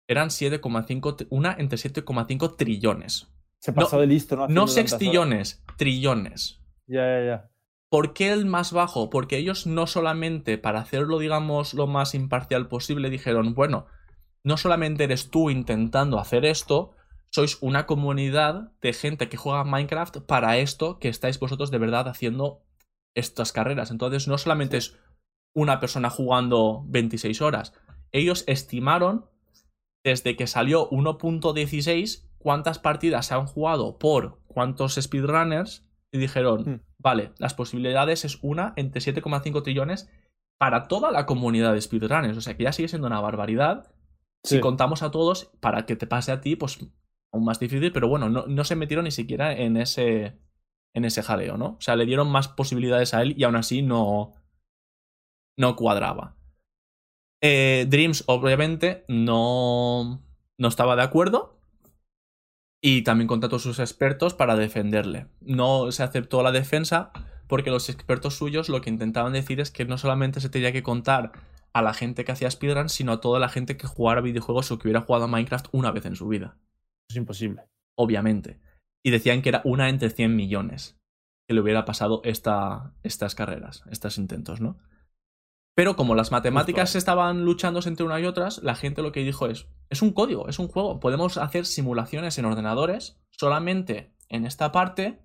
[0.08, 3.28] eran 7,5, tri- una entre 7,5 trillones.
[3.58, 4.48] Se pasó no- de listo, ¿no?
[4.48, 4.74] No horas.
[4.74, 6.60] sextillones, trillones.
[6.86, 7.50] Ya, ya, ya.
[7.94, 9.08] ¿Por qué el más bajo?
[9.08, 13.86] Porque ellos no solamente, para hacerlo, digamos, lo más imparcial posible, dijeron, bueno,
[14.42, 16.96] no solamente eres tú intentando hacer esto,
[17.30, 22.08] sois una comunidad de gente que juega Minecraft para esto que estáis vosotros de verdad
[22.08, 22.64] haciendo
[23.14, 23.92] estas carreras.
[23.92, 24.98] Entonces, no solamente es
[25.54, 27.74] una persona jugando 26 horas.
[28.10, 29.26] Ellos estimaron,
[30.02, 36.80] desde que salió 1.16, cuántas partidas se han jugado por cuántos speedrunners y dijeron, Hmm.
[36.96, 40.08] vale, las posibilidades es una entre 7,5 trillones
[40.58, 42.38] para toda la comunidad de speedrunners.
[42.38, 43.92] O sea que ya sigue siendo una barbaridad.
[44.44, 46.78] Si contamos a todos, para que te pase a ti, pues
[47.32, 50.38] aún más difícil, pero bueno, no, no se metieron ni siquiera en ese,
[50.94, 51.76] en ese jaleo, ¿no?
[51.78, 54.34] O sea, le dieron más posibilidades a él y aún así no,
[55.58, 56.36] no cuadraba.
[57.42, 60.22] Eh, Dreams, obviamente, no,
[60.58, 61.53] no estaba de acuerdo.
[62.86, 65.26] Y también contrató a sus expertos para defenderle.
[65.40, 67.12] No se aceptó la defensa
[67.48, 70.82] porque los expertos suyos lo que intentaban decir es que no solamente se tenía que
[70.82, 71.32] contar
[71.72, 74.78] a la gente que hacía speedruns, sino a toda la gente que jugara videojuegos o
[74.78, 76.58] que hubiera jugado a Minecraft una vez en su vida.
[77.08, 77.62] Es imposible.
[77.96, 78.60] Obviamente.
[79.02, 81.00] Y decían que era una entre 100 millones
[81.48, 84.76] que le hubiera pasado esta, estas carreras, estos intentos, ¿no?
[85.74, 86.98] Pero como las matemáticas Justo.
[86.98, 90.48] estaban luchándose entre una y otras, la gente lo que dijo es, es un código,
[90.48, 95.20] es un juego, podemos hacer simulaciones en ordenadores solamente en esta parte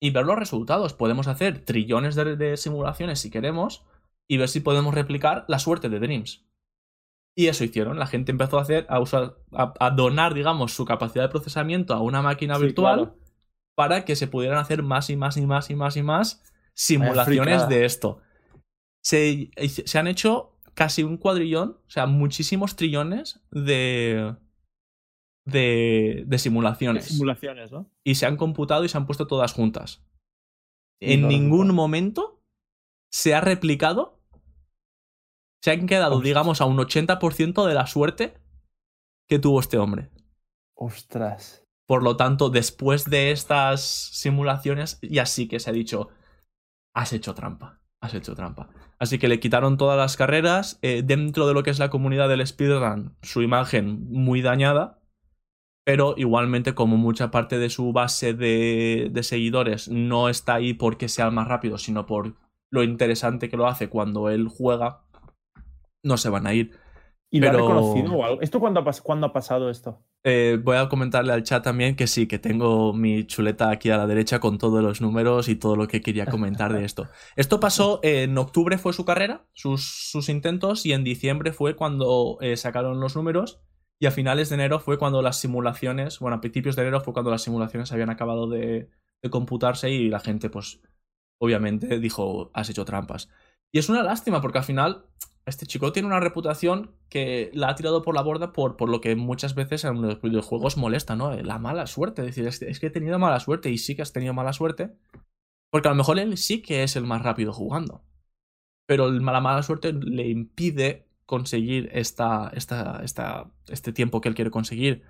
[0.00, 0.92] y ver los resultados.
[0.92, 3.86] Podemos hacer trillones de, de simulaciones si queremos
[4.28, 6.44] y ver si podemos replicar la suerte de Dreams.
[7.36, 10.84] Y eso hicieron, la gente empezó a hacer, a usar, a, a donar, digamos, su
[10.84, 13.18] capacidad de procesamiento a una máquina Sí, virtual claro.
[13.74, 16.42] para que se pudieran hacer más y más y más y más y más
[16.74, 18.20] simulaciones de esto.
[19.04, 24.36] Se, se han hecho casi un cuadrillón, o sea, muchísimos trillones de,
[25.46, 27.06] de, de simulaciones.
[27.06, 27.90] Simulaciones, ¿no?
[28.04, 30.04] y se han computado y se han puesto todas juntas.
[31.00, 32.42] En ningún momento
[33.12, 34.22] se ha replicado.
[35.62, 36.24] Se han quedado, Ostras.
[36.24, 38.38] digamos, a un 80% de la suerte
[39.28, 40.10] que tuvo este hombre.
[40.74, 41.64] Ostras.
[41.86, 46.08] Por lo tanto, después de estas simulaciones, ya sí que se ha dicho,
[46.94, 48.68] has hecho trampa, has hecho trampa.
[48.98, 50.78] Así que le quitaron todas las carreras.
[50.82, 55.00] eh, dentro de lo que es la comunidad del speedrun, su imagen muy dañada.
[55.86, 61.08] Pero igualmente, como mucha parte de su base de, de seguidores no está ahí porque
[61.08, 62.34] sea el más rápido, sino por
[62.70, 65.02] lo interesante que lo hace cuando él juega,
[66.02, 66.70] no se van a ir.
[67.30, 68.40] ¿Y lo Pero- ha reconocido o algo?
[68.40, 70.00] ¿Esto cuándo ha, pas- cuándo ha pasado esto?
[70.26, 73.98] Eh, voy a comentarle al chat también que sí, que tengo mi chuleta aquí a
[73.98, 77.08] la derecha con todos los números y todo lo que quería comentar de esto.
[77.36, 82.38] Esto pasó en octubre fue su carrera, sus, sus intentos, y en diciembre fue cuando
[82.40, 83.60] eh, sacaron los números.
[84.00, 87.12] Y a finales de enero fue cuando las simulaciones, bueno, a principios de enero fue
[87.12, 88.88] cuando las simulaciones habían acabado de,
[89.22, 90.80] de computarse y la gente, pues,
[91.38, 93.28] obviamente dijo, has hecho trampas.
[93.74, 95.04] Y es una lástima porque al final
[95.46, 99.00] este chico tiene una reputación que la ha tirado por la borda por, por lo
[99.00, 101.34] que muchas veces en los videojuegos molesta, ¿no?
[101.42, 102.22] La mala suerte.
[102.22, 104.96] Es decir, es que- he tenido mala suerte y sí que has tenido mala suerte.
[105.72, 108.04] Porque a lo mejor él sí que es el más rápido jugando.
[108.86, 114.52] Pero la mala suerte le impide conseguir esta, esta, esta, este tiempo que él quiere
[114.52, 115.02] conseguir.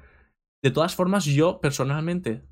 [0.63, 2.47] De todas formas, yo personalmente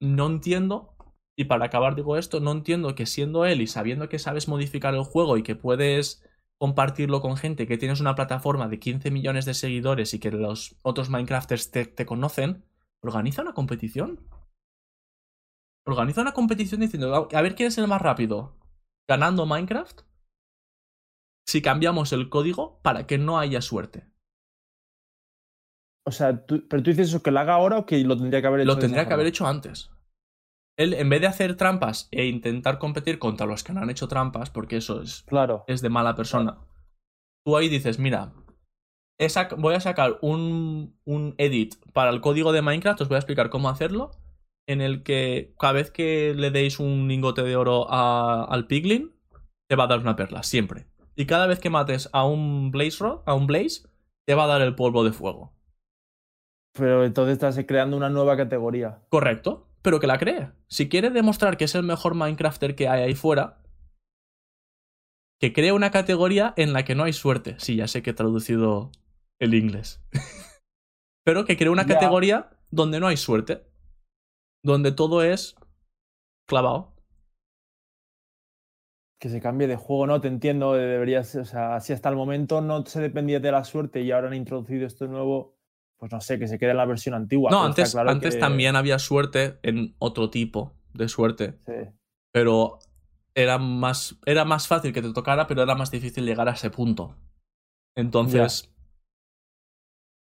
[0.00, 0.93] no entiendo,
[1.36, 4.94] y para acabar digo esto, no entiendo que siendo él y sabiendo que sabes modificar
[4.94, 6.22] el juego y que puedes
[6.58, 10.76] compartirlo con gente, que tienes una plataforma de 15 millones de seguidores y que los
[10.82, 12.64] otros Minecrafters te, te conocen,
[13.00, 14.20] organiza una competición.
[15.86, 18.54] Organiza una competición diciendo, a ver quién es el más rápido.
[19.08, 20.02] Ganando Minecraft.
[21.46, 24.06] Si cambiamos el código para que no haya suerte.
[26.06, 28.40] O sea, tú- pero tú dices eso que lo haga ahora o que lo tendría
[28.42, 28.66] que haber hecho.
[28.68, 29.90] Lo tendría que haber hecho antes.
[30.76, 34.08] Él, en vez de hacer trampas e intentar competir contra los que no han hecho
[34.08, 35.64] trampas, porque eso es, Claro.
[35.68, 36.58] es de mala persona,
[37.44, 38.32] tú ahí dices, mira,
[39.58, 43.50] voy a sacar un, un edit para el código de Minecraft, os voy a explicar
[43.50, 44.10] cómo hacerlo,
[44.66, 49.14] en el que cada vez que le deis un lingote de oro a- al piglin,
[49.68, 50.86] te va a dar una perla, siempre.
[51.14, 53.82] Y cada vez que mates a un blaze rod, a un blaze,
[54.26, 55.52] te va a dar el polvo de fuego.
[56.76, 59.00] Pero entonces estás creando una nueva categoría.
[59.08, 60.50] Correcto, pero que la cree.
[60.66, 63.62] Si quiere demostrar que es el mejor Minecrafter que hay ahí fuera,
[65.38, 67.56] que cree una categoría en la que no hay suerte.
[67.58, 68.92] Sí, ya sé que he traducido
[69.38, 70.02] el inglés.
[71.24, 73.66] pero que cree una categoría donde no hay suerte.
[74.64, 75.54] Donde todo es
[76.48, 76.94] clavado.
[79.20, 80.76] Que se cambie de juego, no te entiendo.
[80.78, 84.00] eh, Debería ser, o sea, si hasta el momento no se dependía de la suerte
[84.00, 85.58] y ahora han introducido esto nuevo,
[85.98, 87.50] pues no sé, que se quede en la versión antigua.
[87.50, 91.58] no, antes, claro antes que- también había suerte en otro tipo de suerte.
[91.66, 91.72] Sí.
[92.32, 92.78] pero
[93.36, 96.70] era más, era más fácil que te tocara, pero era más difícil llegar a ese
[96.70, 97.16] punto.
[97.96, 98.72] Entonces,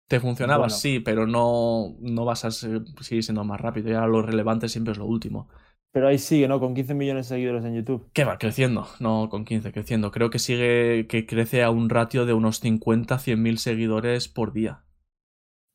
[0.10, 0.76] te funcionaba, Bueno.
[0.76, 3.90] sí, pero no, no vas a ser- seguir siendo más rápido.
[3.90, 5.48] Ya lo relevante siempre es lo último.
[5.92, 6.60] Pero ahí sigue, ¿no?
[6.60, 8.10] Con 15 millones de seguidores en YouTube.
[8.14, 10.12] Que va creciendo, no con 15, creciendo.
[10.12, 14.54] Creo que sigue, que crece a un ratio de unos 50, 100 mil seguidores por
[14.54, 14.84] día.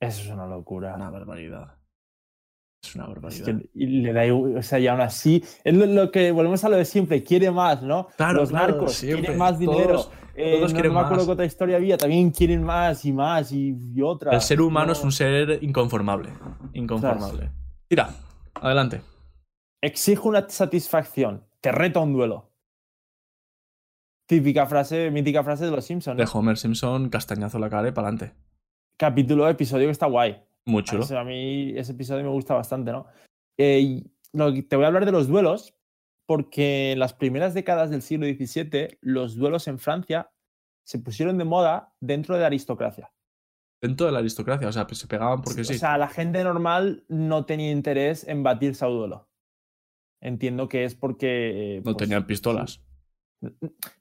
[0.01, 0.95] Eso es una locura.
[0.95, 1.75] Una barbaridad.
[2.83, 3.45] Es una Es barbaridad.
[3.47, 6.63] que y le da igual, o sea, y aún así, es lo, lo que volvemos
[6.63, 8.07] a lo de siempre, quiere más, ¿no?
[8.17, 9.21] Claro, Los claro, narcos siempre.
[9.23, 9.95] quieren más dinero.
[10.05, 11.27] Todos- Eh, todos no, quieren no me acuerdo más.
[11.27, 14.31] qué otra historia había, también quieren más y más y, y otra.
[14.33, 14.93] El ser humano No.
[14.93, 16.31] es un ser inconformable.
[16.75, 17.51] Inconformable.
[17.89, 18.11] Tira,
[18.55, 19.01] adelante.
[19.83, 22.53] Exijo una satisfacción, te reto a un duelo.
[24.29, 26.17] Típica frase, mítica frase de los Simpsons.
[26.17, 28.37] De Homer Simpson, castañazo la cara y para adelante.
[28.99, 30.43] Capítulo, episodio que está guay.
[31.01, 33.07] Eso a mí ese episodio me gusta bastante, ¿no?
[33.57, 35.75] Eh, y lo que- te voy a hablar de los duelos,
[36.27, 40.31] porque en las primeras décadas del siglo XVII los duelos en Francia
[40.85, 43.13] se pusieron de moda dentro de la aristocracia.
[43.81, 45.75] Dentro de la aristocracia, o sea, pues se pegaban porque sí.
[45.77, 49.29] O sea, la gente normal no tenía interés en batirse a un duelo.
[50.21, 51.77] Entiendo que es porque...
[51.77, 52.83] eh, no pues, tenían pistolas.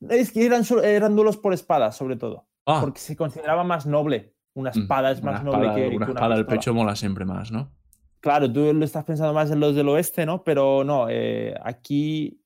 [0.10, 2.47] Es que eran duelos por espadas, sobre todo.
[2.65, 4.36] Ah, Porque se consideraba más noble.
[4.57, 6.59] Una mm, espada es una más noble que, Una que espada del pistola.
[6.59, 7.71] pecho mola siempre más, ¿no?
[8.19, 10.43] Claro, tú lo estás pensando más en los del oeste, ¿no?
[10.43, 12.41] Pero no, eh, aquí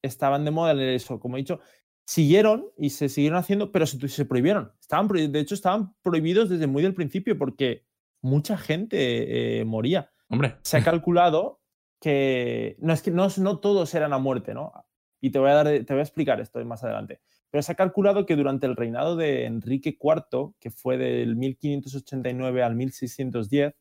[0.00, 1.60] estaban de moda en eso, como he dicho,
[2.06, 4.72] siguieron y se siguieron haciendo, pero se, se prohibieron.
[4.80, 7.84] Estaban, de hecho, estaban prohibidos desde muy del principio porque
[8.22, 10.10] mucha gente eh, moría.
[10.28, 11.60] Hombre, Se ha calculado
[12.00, 14.72] que no es que no, no todos eran a muerte, ¿no?
[15.20, 17.20] Y te voy a dar, te voy a explicar esto más adelante.
[17.50, 22.62] Pero se ha calculado que durante el reinado de Enrique IV, que fue del 1589
[22.62, 23.74] al 1610,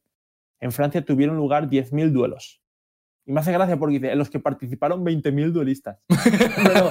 [0.61, 2.61] en Francia tuvieron lugar 10.000 duelos.
[3.25, 5.99] Y me hace gracia porque dice, en los que participaron 20.000 duelistas.
[6.07, 6.89] Pero,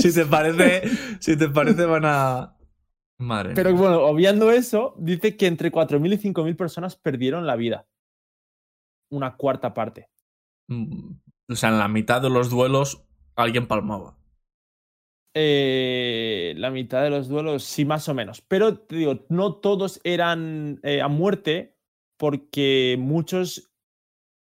[0.00, 0.82] si te parece,
[1.20, 2.52] si te parece van a...
[3.18, 3.80] Madre Pero mía.
[3.80, 7.86] bueno, obviando eso, dice que entre 4.000 y 5.000 personas perdieron la vida.
[9.10, 10.10] Una cuarta parte.
[10.68, 11.12] Mm,
[11.48, 13.05] O sea, en la mitad de los duelos
[13.36, 14.16] alguien palmaba.
[15.34, 18.40] Eh, la mitad de los duelos, sí, más o menos.
[18.40, 21.76] Pero te digo, no todos eran eh, a muerte,
[22.16, 23.70] porque muchos,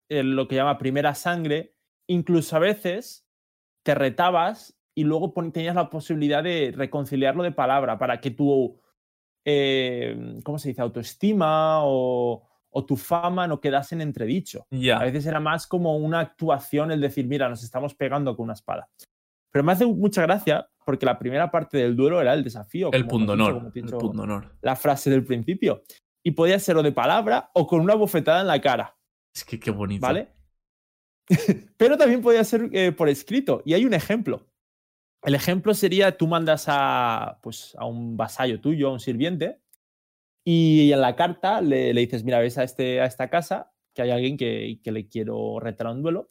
[0.09, 1.77] lo que llama primera sangre,
[2.09, 3.29] incluso a veces
[3.85, 8.81] te retabas y luego tenías la posibilidad de reconciliarlo de palabra para que tu,
[9.45, 10.83] eh, ¿cómo se dice?
[10.83, 14.67] Autoestima o, o tu fama no quedase en entredicho.
[14.71, 14.99] Ya.
[14.99, 18.55] A veces era más como una actuación el decir, mira, nos estamos pegando con una
[18.55, 18.89] espada.
[19.51, 22.91] Pero me hace mucha gracia porque la primera parte del duelo era el desafío.
[22.93, 24.57] El dicho, pundonor.
[24.63, 25.83] La frase del principio.
[26.23, 28.97] Y podía ser o de palabra o con una bofetada en la cara,
[29.35, 30.07] Es que qué bonito.
[30.07, 30.29] ¿vale?
[31.77, 33.63] Pero también podía ser eh, por escrito.
[33.65, 34.47] Y hay un ejemplo.
[35.23, 39.61] El ejemplo sería, tú mandas a, pues, a un vasallo tuyo, a un sirviente,
[40.45, 44.11] y en la carta le, dices, mira, ves a, este, a esta casa que hay
[44.11, 46.31] alguien que, que le quiero retar un duelo.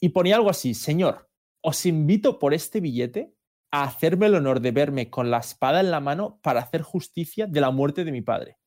[0.00, 1.30] Y ponía algo así, señor,
[1.62, 3.34] os invito por este billete
[3.72, 7.46] a hacerme el honor de verme con la espada en la mano para hacer justicia
[7.46, 8.58] de la muerte de mi padre.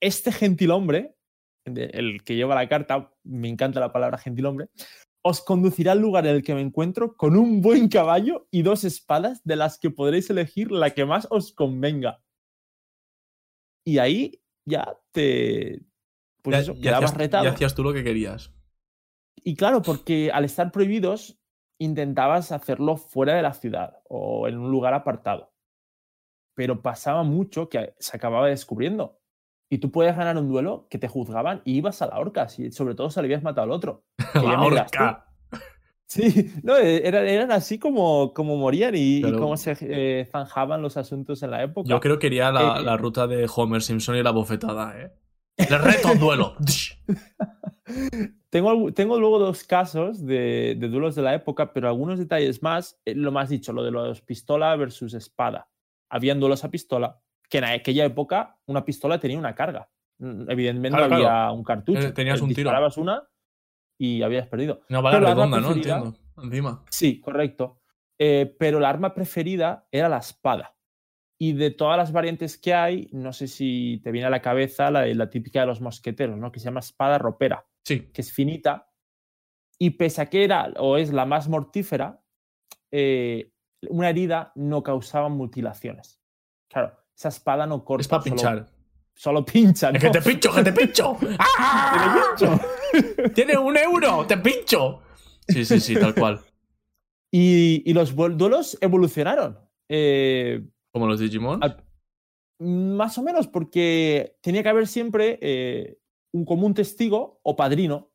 [0.00, 1.16] Este gentilhombre,
[1.64, 4.68] el que lleva la carta, me encanta la palabra gentilhombre,
[5.22, 8.84] os conducirá al lugar en el que me encuentro con un buen caballo y dos
[8.84, 12.20] espadas de las que podréis elegir la que más os convenga.
[13.84, 15.82] Y ahí ya te...
[16.42, 17.44] Pues Ya- eso, ya quedabas hacías- retado.
[17.44, 18.52] ya hacías tú lo que querías.
[19.44, 21.38] Y claro, porque al estar prohibidos,
[21.80, 25.52] intentabas hacerlo fuera de la ciudad o en un lugar apartado.
[26.54, 29.18] Pero pasaba mucho que se acababa descubriendo.
[29.70, 32.70] Y tú podías ganar un duelo que te juzgaban y ibas a la horca, si,
[32.72, 34.04] sobre todo si le habías matado al otro.
[34.32, 35.31] Que ya La me horca.
[36.12, 40.26] Sí, no, e- eran, eran así como, como morían y, y Pero- cómo se eh,
[40.30, 41.88] zanjaban los asuntos en la época.
[41.88, 45.10] Yo creo que iría la, Eh, la ruta de Homer Simpson y la bofetada, ¿eh?
[45.70, 46.56] Le reto un duelo.
[48.50, 53.00] Tengo, tengo luego dos casos de, de duelos de la época, pero algunos detalles más.
[53.04, 55.68] Eh, Lo más dicho, lo de los pistola versus espada.
[56.10, 59.88] Habían duelos a pistola, que en aquella época una pistola tenía una carga.
[60.18, 61.54] Mm, Evidentemente Claro, no había claro.
[61.54, 62.00] un cartucho.
[62.08, 62.68] Eh, tenías Eh, un tiro.
[62.70, 63.22] Disparabas una
[64.04, 64.80] y habías perdido.
[64.90, 65.72] Una bala redonda, ¿no?
[65.72, 66.14] Entiendo.
[66.42, 66.84] Encima.
[66.90, 67.80] Sí, correcto.
[68.18, 70.76] Eh, pero la arma preferida era la espada.
[71.38, 74.90] Y de todas las variantes que hay, no sé si te viene a la cabeza
[74.90, 76.50] la, la típica de los mosqueteros, ¿no?
[76.52, 78.10] Que se llama espada ropera Sí.
[78.12, 78.88] que es finita,
[79.78, 82.22] y pese a que era o es la más mortífera,
[82.92, 83.52] eh,
[83.88, 86.20] una herida no causaba mutilaciones.
[86.68, 88.02] Claro, esa espada no corta.
[88.02, 88.66] Es para solo- pinchar.
[89.14, 89.98] Solo, pincha, ¿no?
[89.98, 91.16] Es que te pincho, que te pincho.
[91.38, 92.34] ¡Ah!
[92.38, 92.60] Te pincho.
[93.34, 94.26] ¡Tiene un euro!
[94.26, 95.00] ¡Te pincho!
[95.48, 96.40] Sí, sí, sí, tal cual.
[97.34, 99.58] Y, y los duelos evolucionaron.
[99.88, 101.64] Eh, Como los Digimon.
[101.64, 101.82] Al-
[102.60, 105.98] más o menos, porque tenía que haber siempre eh,
[106.34, 108.12] un común testigo o padrino.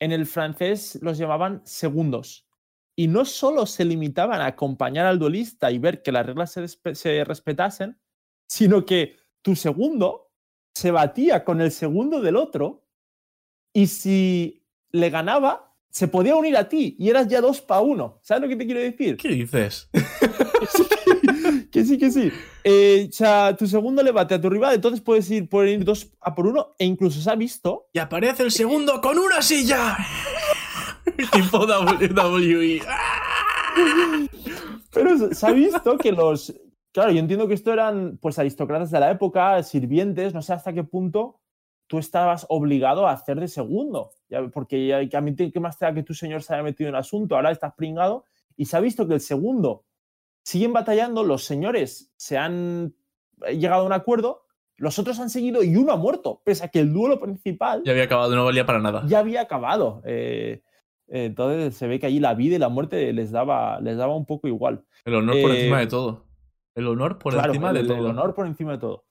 [0.00, 2.48] En el francés los llamaban segundos.
[2.96, 6.58] Y no solo se limitaban a acompañar al duelista y ver que las reglas
[6.94, 8.00] se respetasen,
[8.48, 10.32] sino que tu segundo
[10.74, 12.86] se batía con el segundo del otro
[13.72, 18.18] y si le ganaba, se podía unir a ti y eras ya dos para uno.
[18.22, 19.16] ¿Sabes lo que te quiero decir?
[19.16, 19.88] ¿Qué dices?
[21.72, 22.30] que sí, que sí.
[22.64, 25.84] Eh, o sea, tu segundo le bate a tu rival, entonces puedes ir, pueden ir
[25.84, 27.88] dos a por uno, e incluso se ha visto.
[27.92, 29.96] Y aparece el segundo con una silla.
[31.32, 32.80] tipo WWE.
[34.92, 36.54] Pero se- ha visto que los.
[36.92, 40.72] Claro, yo entiendo que esto eran pues aristócratas de la época, sirvientes, no sé hasta
[40.72, 41.40] qué punto
[41.90, 44.12] tú estabas obligado a hacer de segundo.
[44.28, 46.62] Ya- porque ya, que a mí qué más te da que tu señor se haya
[46.62, 48.24] metido en el asunto, ahora estás pringado.
[48.56, 49.84] Y se ha visto que el segundo
[50.44, 52.94] siguen batallando, los señores se han
[53.44, 54.42] eh, llegado a un acuerdo,
[54.76, 57.90] los otros han seguido y uno ha muerto, pese a que el duelo principal Ya
[57.90, 59.02] había acabado, no valía para nada.
[59.08, 60.00] ya había acabado.
[60.04, 60.62] Eh,
[61.08, 64.26] entonces se ve que allí la vida y la muerte les daba, les daba un
[64.26, 64.84] poco igual.
[65.04, 66.26] El honor por Eh, encima de todo.
[66.76, 68.08] El honor por Claro, encima el, de el todo.
[68.10, 69.04] honor por encima de todo.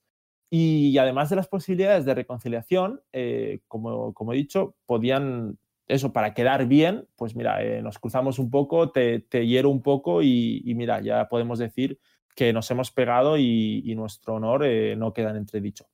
[0.52, 6.34] Y además de las posibilidades de reconciliación, eh, como, como he dicho, podían, eso, para
[6.34, 11.02] quedar bien, pues mira, eh, nos cruzamos un poco, te, hiero un poco y, mira,
[11.02, 12.00] ya podemos decir
[12.36, 15.86] que nos hemos pegado y, nuestro honor eh, no queda en entredicho.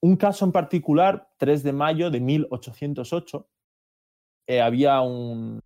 [0.00, 3.48] Un caso en particular, 3 de mayo de 1808,
[4.46, 5.62] eh, había un,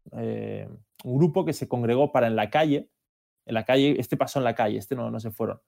[1.03, 2.91] grupo que se congregó para en la calle,
[3.47, 5.61] en la calle, este pasó en la calle, este no, no se fueron,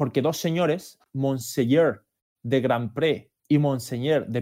[0.00, 2.06] porque dos señores, Monseigneur
[2.42, 4.38] de Grandpré y Monseigneur de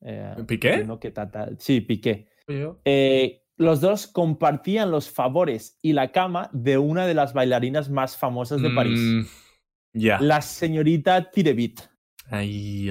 [0.00, 0.68] eh, ¿Piqué?
[0.70, 2.80] entiendo que tata- sí, Piquet, Yo.
[2.86, 8.16] eh, los dos compartían los favores y la cama de una de las bailarinas más
[8.16, 10.18] famosas de París, Mm, Ya.
[10.18, 11.82] la señorita Tirevit.
[12.30, 12.90] Ahí.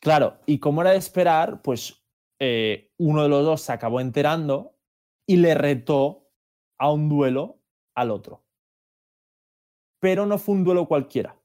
[0.00, 2.04] Claro, y como era de esperar, pues
[2.38, 4.78] eh, uno de los dos se acabó enterando
[5.26, 6.30] y le retó
[6.78, 7.64] a un duelo
[7.96, 8.45] al otro.
[10.00, 11.36] Pero no fue un duelo cualquiera,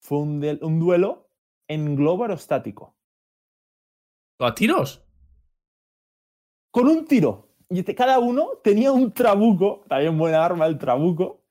[0.00, 0.40] fue un,
[0.80, 1.28] duelo
[1.68, 2.94] en globo aerostático,
[4.40, 5.02] ¿A tiros?
[6.70, 7.48] con un tiro.
[7.70, 11.42] Y este- cada uno tenía un trabuco, también buena arma el trabuco,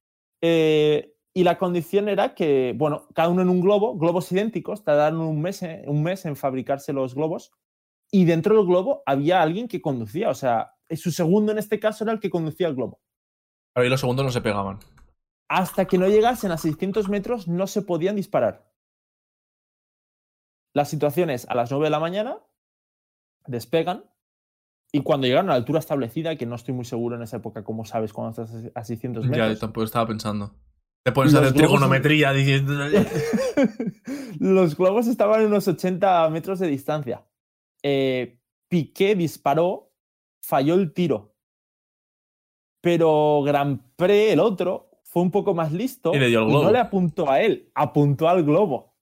[0.42, 5.22] eh, Y la condición era que, bueno, cada uno en un globo, globos idénticos, tardaron
[5.22, 7.54] un mes, en- un mes en fabricarse los globos.
[8.12, 10.30] Y dentro del globo había alguien que conducía.
[10.30, 13.00] O sea, su segundo en este caso era el que conducía el globo.
[13.76, 14.80] Ahí los segundos no se pegaban.
[15.54, 18.72] Hasta que no llegasen a 600 metros no se podían disparar.
[20.74, 22.38] La situación es a las 9 de la mañana,
[23.48, 24.06] despegan,
[24.94, 27.66] y cuando llegaron a la altura establecida, que no estoy muy seguro en esa época,
[27.66, 30.56] como sabes, cuando estás a 600 Ya, yo metros, tampoco estaba pensando.
[31.04, 32.74] Te pones a hacer globos- trigonometría diciendo.
[34.40, 37.26] los globos estaban a unos 80 metros de distancia.
[37.84, 38.40] Eh,
[38.70, 39.92] Piqué disparó,
[40.42, 41.36] falló el tiro.
[42.82, 46.72] Pero Grand Prix, el otro, fue un poco más listo Y le dio no globo.
[46.72, 48.96] le apuntó a él, apuntó al globo.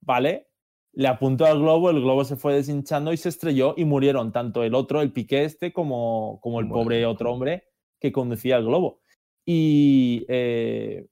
[0.00, 0.46] ¿Vale?
[0.92, 4.62] Le apuntó al globo, el globo se fue deshinchando y se estrelló y murieron tanto
[4.62, 6.82] el otro, el Piqué este, como, como el Bueno.
[6.84, 7.64] pobre otro hombre
[8.00, 9.00] que conducía el globo.
[9.44, 11.06] Y, eh,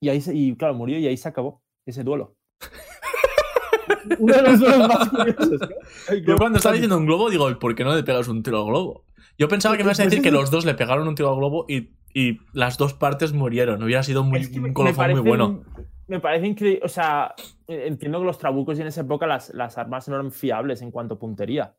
[0.00, 2.36] y ahí se- y claro, murió y ahí se acabó ese duelo.
[4.18, 5.60] Uno de los duelos más curiosos.
[5.60, 5.68] ¿no?
[6.14, 8.42] El Yo cuando estaba diciendo un globo, digo, ¿y por qué no le pegas un
[8.42, 9.04] tiro al globo?
[9.38, 11.30] Yo pensaba que me ibas a Pues decir que los dos le pegaron un tiro
[11.30, 13.82] al globo y, y las dos partes murieron.
[13.82, 15.64] Hubiera sido muy, Es que me- un colofón muy bueno.
[16.06, 16.80] Me parece increíble.
[16.82, 17.34] O sea,
[17.68, 20.90] entiendo que los trabucos y en esa época las, las armas no eran fiables en
[20.90, 21.76] cuanto a puntería.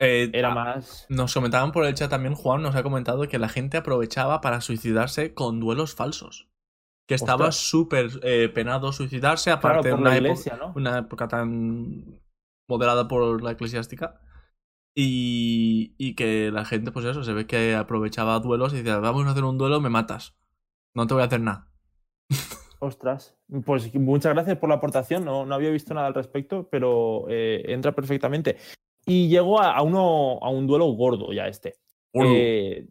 [0.00, 1.04] Eh, Era ah, más.
[1.10, 4.62] Nos comentaban por el chat también, Juan nos ha comentado que la gente aprovechaba para
[4.62, 6.48] suicidarse con duelos falsos.
[7.06, 10.72] Que estaba súper eh, penado suicidarse, aparte de una, la época, iglesia, ¿no?
[10.74, 12.22] una época tan
[12.70, 14.18] moderada por la eclesiástica.
[14.94, 19.26] Y, y que la gente, pues eso, se ve que aprovechaba duelos y decía, vamos
[19.26, 20.36] a hacer un duelo, me matas.
[20.94, 21.68] No te voy a hacer nada.
[22.78, 23.36] Ostras.
[23.64, 25.24] Pues muchas gracias por la aportación.
[25.24, 28.56] No, no había visto nada al respecto, pero eh, entra perfectamente.
[29.06, 31.76] Y llegó a, a uno, a un duelo gordo ya este.
[32.14, 32.86] Eh,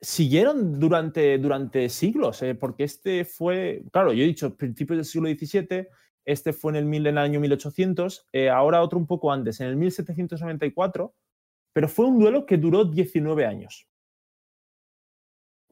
[0.00, 5.28] siguieron durante, durante siglos, eh, porque este fue, claro, yo he dicho principios del siglo
[5.28, 5.88] XVII,
[6.24, 9.60] este fue en el, mil, en el año 1800, eh, ahora otro un poco antes,
[9.60, 11.14] en el 1794,
[11.72, 13.86] pero fue un duelo que duró 19 años.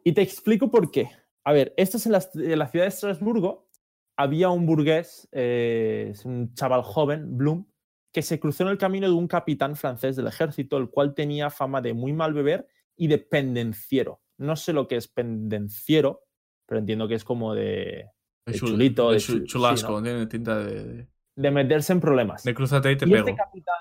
[0.02, 1.10] Y te explico por qué.
[1.44, 3.68] A ver, esto es en la, en la ciudad de Estrasburgo,
[4.16, 7.66] había un burgués, eh, un chaval joven, Bloom,
[8.12, 11.48] que se cruzó en el camino de un capitán francés del ejército, el cual tenía
[11.50, 14.20] fama de muy mal beber y de pendenciero.
[14.38, 16.24] No sé lo que es pendenciero,
[16.66, 18.06] pero entiendo que es como de,
[18.46, 20.02] de chul- chulito, de sí, chulasco, ¿no?
[20.02, 22.42] tiene tinta de, de, de meterse en problemas.
[22.42, 23.28] de cruzate y te y pego.
[23.28, 23.74] este capitán,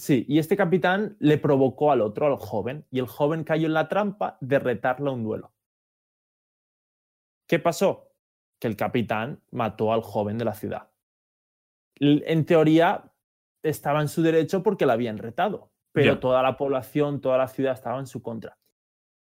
[0.00, 3.74] sí, y este capitán le provocó al otro, al joven, y el joven cayó en
[3.74, 5.52] la trampa de retarle a un duelo.
[7.46, 8.12] ¿Qué pasó?
[8.58, 10.88] Que el capitán mató al joven de la ciudad.
[11.96, 13.12] En teoría
[13.62, 17.74] estaba en su derecho porque la habían retado, pero toda la población, toda la ciudad
[17.74, 18.56] estaba en su contra.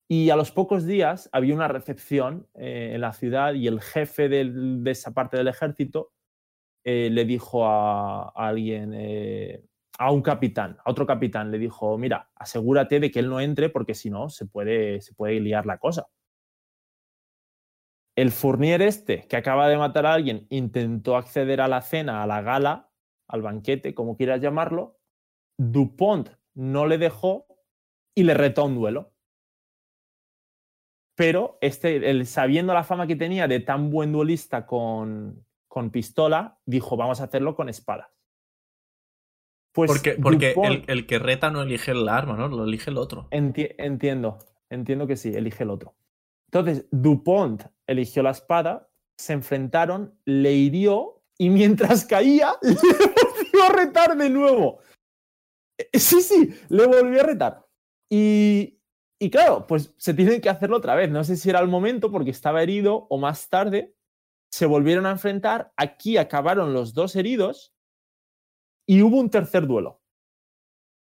[0.07, 4.27] Y a los pocos días había una recepción eh, en la ciudad y el jefe
[4.27, 6.11] del- de esa parte del ejército
[6.83, 9.63] eh, le dijo a, a alguien, eh,
[10.01, 13.69] a un capitán, a otro capitán, le dijo, mira, asegúrate de que él no entre
[13.69, 16.07] porque si no se puede, se puede liar la cosa.
[18.15, 22.25] El Fournier este, que acaba de matar a alguien, intentó acceder a la cena, a
[22.25, 22.89] la gala,
[23.27, 24.97] al banquete, como quieras llamarlo.
[25.59, 27.45] Dupont no le dejó
[28.15, 29.13] y le retó un duelo.
[31.15, 36.59] Pero este, él, sabiendo la fama que tenía de tan buen duelista con, con pistola,
[36.65, 38.07] dijo, vamos a hacerlo con espadas.
[39.73, 42.47] Pues Porque, porque Dupont- el, el que reta no elige el arma, ¿no?
[42.49, 43.27] Lo elige el otro.
[43.31, 44.37] Enti- entiendo,
[44.69, 45.95] entiendo que sí, elige el otro.
[46.51, 53.69] Entonces, Dupont eligió la espada, se enfrentaron, le hirió y mientras caía, le volvió a
[53.73, 54.79] retar de nuevo.
[55.77, 57.65] Eh, Sí, sí, le volvió a retar.
[58.11, 58.77] Y,
[59.21, 61.09] y claro, pues se tiene que hacerlo otra vez.
[61.09, 63.95] No sé si era el momento porque estaba herido o más tarde
[64.51, 65.71] se volvieron a enfrentar.
[65.77, 67.73] Aquí acabaron los dos heridos
[68.91, 70.01] y hubo un tercer duelo.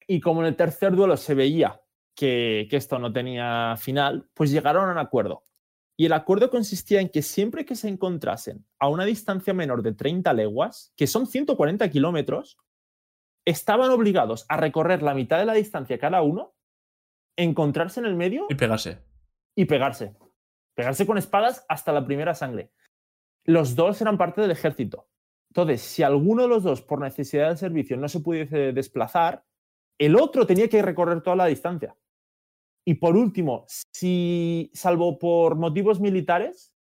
[0.06, 1.82] Y como en el tercer duelo se veía
[2.16, 5.42] que, que esto no tenía final, pues llegaron a un acuerdo.
[5.94, 9.92] Y el acuerdo consistía en que siempre que se encontrasen a una distancia menor de
[9.92, 12.56] 30 leguas, que son 140 kilómetros,
[13.44, 16.54] estaban obligados a recorrer la mitad de la distancia cada uno,
[17.36, 19.04] encontrarse en el medio Y pegase.
[19.54, 20.16] y pegarse.
[20.74, 22.72] Pegarse con espadas hasta la primera sangre.
[23.44, 25.10] Los dos eran parte del ejército.
[25.54, 29.44] Entonces, si alguno de los dos, por necesidad del servicio, no se pudiese desplazar,
[30.00, 31.96] el otro tenía que recorrer toda la distancia.
[32.84, 36.74] Y por último, si, salvo por motivos militares,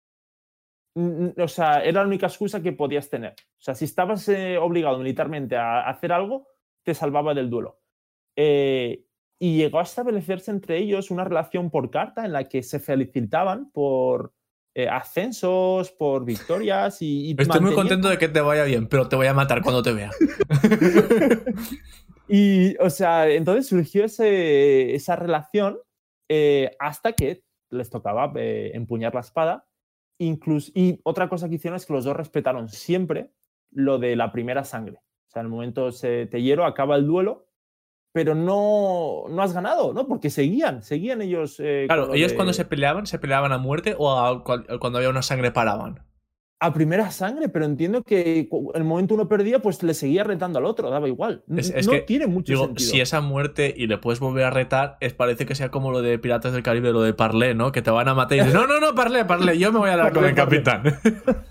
[0.96, 3.32] o sea, era la única excusa que podías tener.
[3.32, 6.48] O sea, si estabas eh, obligado militarmente a hacer algo,
[6.82, 7.80] te salvaba del duelo.
[8.36, 9.04] Eh,
[9.38, 13.70] y llegó a establecerse entre ellos una relación por carta en la que se felicitaban
[13.70, 14.34] por,
[14.74, 17.30] eh, ascensos, por victorias y...
[17.30, 19.82] y Estoy muy contento de que te vaya bien, pero te voy a matar cuando
[19.82, 20.10] te vea.
[22.26, 25.78] Y, o sea, entonces surgió ese- esa relación
[26.30, 29.66] eh, hasta que les tocaba eh, empuñar la espada.
[30.18, 33.30] Incluso, y otra cosa que hicieron es que los dos respetaron siempre
[33.70, 34.96] lo de la primera sangre.
[34.96, 37.46] O sea, en el momento se te hiero, acaba el duelo,
[38.14, 40.06] pero no, no has ganado, ¿no?
[40.06, 41.56] Porque seguían, seguían ellos.
[41.58, 44.98] eh, Claro, lo ellos de- cuando se peleaban, ¿se peleaban a muerte o a cuando
[44.98, 45.98] había una sangre paraban?
[46.60, 50.64] A primera sangre, pero entiendo que el momento uno perdía, pues le seguía retando al
[50.64, 51.42] otro, daba igual.
[51.56, 52.88] Es- es no que, tiene mucho Digo, sentido.
[52.88, 55.90] si es a muerte y le puedes volver a retar, es, parece que sea como
[55.90, 57.72] lo de Piratas del Caribe, lo de Parlé, ¿no?
[57.72, 59.90] Que te van a matar y dices, no, no, no, Parlé, Parlé, yo me voy
[59.90, 60.62] a dar con el Parlé".
[60.62, 61.00] capitán.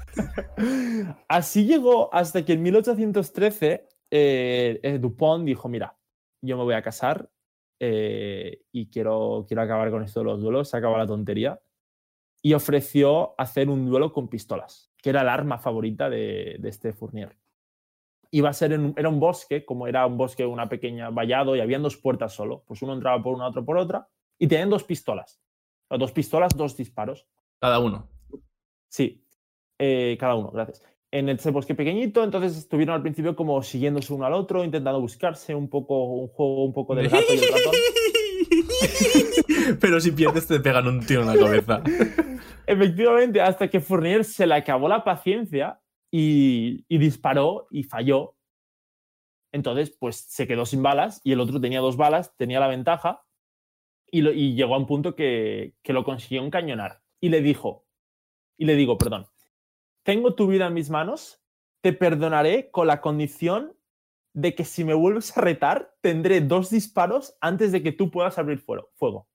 [1.28, 5.96] Así llegó hasta que en 1813 eh, eh, Dupont dijo, mira,
[6.44, 7.30] yo me voy a casar
[7.80, 11.62] eh, y quiero, quiero acabar con esto de los duelos, se acaba la tontería.
[12.42, 16.92] Y ofreció hacer un duelo con pistolas, que era el arma favorita de, de este
[16.92, 17.38] Fournier.
[18.32, 21.62] Iba a ser en era un bosque, como era un bosque, una pequeña vallado, y
[21.62, 22.64] habían dos puertas solo.
[22.68, 25.42] Pues uno entraba por una, otro por otra, y tenían dos pistolas.
[25.88, 27.28] O dos pistolas, dos disparos.
[27.60, 28.10] Cada uno.
[28.90, 29.26] Sí,
[29.80, 30.84] eh, cada uno, gracias.
[31.16, 35.54] En ese bosque pequeñito, entonces estuvieron al principio como siguiéndose uno al otro, intentando buscarse
[35.54, 37.74] un poco, un juego un poco del gato y el ratón.
[39.80, 41.84] Pero si pierdes te pegan un tiro en la cabeza.
[42.66, 45.80] Efectivamente, hasta que Fournier se le acabó la paciencia
[46.12, 48.36] y, y disparó y falló.
[49.52, 53.24] Entonces, pues se quedó sin balas y el otro tenía dos balas, tenía la ventaja
[54.10, 57.02] y, lo- y llegó a un punto que, que lo consiguió encañonar.
[57.22, 57.86] Y le dijo,
[58.58, 59.28] y le digo, perdón,
[60.04, 61.42] tengo tu vida en mis manos,
[61.82, 63.76] te perdonaré con la condición
[64.36, 68.38] de que si me vuelves a retar, tendré dos disparos antes de que tú puedas
[68.38, 69.28] abrir fuego.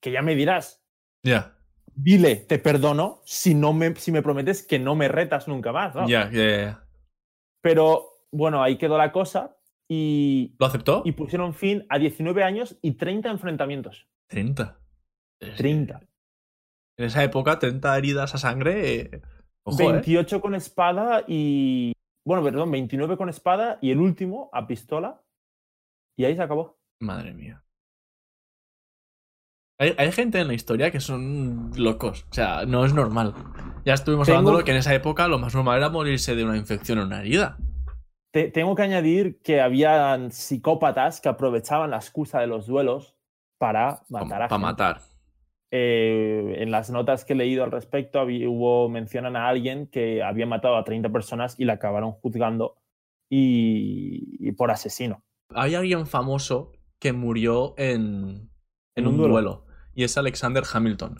[0.00, 0.82] Que ya me dirás,
[1.24, 1.58] Ya,
[1.94, 5.94] dile, te perdono si, no me, si me prometes que no me retas nunca más.
[5.94, 6.08] ¿no?
[6.08, 6.88] ya, ya, ya.
[7.60, 9.56] Pero bueno, ahí quedó la cosa
[9.88, 11.02] y, ¿Lo aceptó?
[11.04, 14.06] y pusieron fin a 19 años y 30 enfrentamientos.
[14.28, 14.78] 30.
[15.40, 16.00] Es- 30.
[16.98, 19.00] En esa época, 30 heridas a sangre.
[19.00, 19.22] eh,
[19.64, 19.92] Ojo, ¿eh?
[19.92, 21.92] 28 con espada y...
[22.26, 25.22] Bueno, perdón, 29 con espada y el último a pistola.
[26.18, 26.78] Y ahí se acabó.
[27.00, 27.62] Madre mía.
[29.80, 32.26] Hay, hay gente en la historia que son locos.
[32.30, 33.32] O sea, no es normal.
[33.84, 36.56] Ya estuvimos Tengo- hablando que en esa época lo más normal era morirse de una
[36.56, 37.56] infección o una herida.
[38.32, 43.16] Te- tengo que añadir que habían psicópatas que aprovechaban la excusa de los duelos
[43.58, 44.58] para matar a Para gente.
[44.58, 45.00] matar.
[45.70, 50.22] Eh, en las notas que he leído al respecto, había- hubo, mencionan a alguien que
[50.22, 52.76] había matado a 30 personas y la acabaron juzgando
[53.30, 55.22] y, y por asesino.
[55.54, 58.50] Hay alguien famoso que murió en,
[58.96, 59.32] en ¿En un un duelo?
[59.34, 59.66] duelo?
[59.94, 61.18] Y es Alexander Hamilton.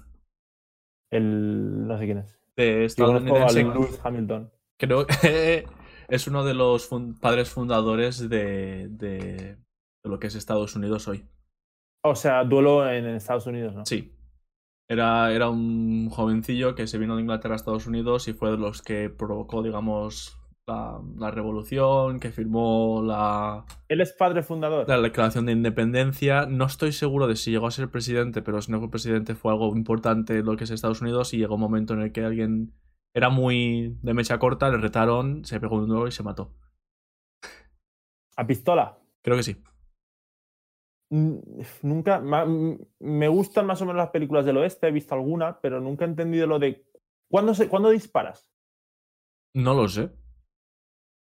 [1.11, 2.39] El, no sé quién es.
[2.57, 3.63] De estadounidense.
[3.65, 4.51] Lewis Hamilton.
[4.79, 5.67] Creo que
[6.09, 6.89] es uno de los
[7.21, 9.57] padres fundadores de, de-
[10.03, 11.27] de lo que es Estados Unidos hoy.
[12.05, 13.85] O sea, duelo en Estados Unidos, ¿no?
[13.85, 14.15] Sí.
[14.91, 18.57] Era, era un jovencillo que se vino de Inglaterra a Estados Unidos y fue de
[18.57, 24.89] los que provocó, digamos, la, la revolución, que firmó la, Él es padre fundador.
[24.89, 26.47] la declaración de independencia.
[26.47, 29.53] No estoy seguro de si llegó a ser presidente, pero si no fue presidente fue
[29.53, 32.25] algo importante en lo que es Estados Unidos y llegó un momento en el que
[32.25, 32.73] alguien
[33.15, 36.55] era muy de mecha corta, le retaron, se pegó un duro y se mató.
[38.37, 38.99] A pistola.
[39.23, 39.57] Creo que sí.
[41.11, 42.21] Nunca.
[42.21, 46.09] Me gustan más o menos las películas del oeste, he visto alguna, pero nunca he
[46.09, 46.85] entendido lo de.
[47.31, 48.49] ¿Cuándo, se, ¿cuándo disparas?
[49.55, 50.11] No lo sé.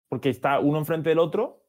[0.10, 1.66] Porque está uno enfrente del otro,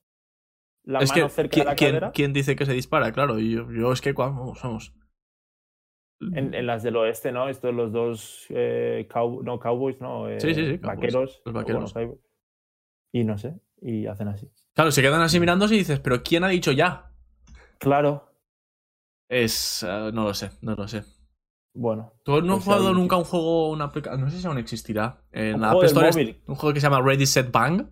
[0.85, 2.13] la es mano que, cerca ¿quién, de la quién- cadera.
[2.13, 3.13] quién dice que se dispara?
[3.13, 4.95] Claro, y yo, yo es que cuando vamos.
[6.21, 7.49] En, en las del oeste, ¿no?
[7.49, 10.29] Estos los dos eh, cow- no, cowboys, no.
[10.29, 11.43] eh, Sí, sí, sí, cowboys, Vaqueros.
[11.47, 11.95] los vaqueros.
[11.95, 12.19] bueno,
[13.13, 14.51] y no sé, y hacen así.
[14.75, 17.10] Claro, se quedan así mirándose y dices, ¿pero quién ha dicho ya?
[17.81, 18.29] Claro,
[19.29, 19.83] Es.
[19.83, 21.03] eh, no lo sé, no lo sé.
[21.75, 22.13] bueno.
[22.25, 25.23] ¿Tú no has Pues jugado nunca un juego, una No sé si aún existirá.
[25.33, 27.87] En Un la juego App Store es- un juego que se llama Ready Set Bang.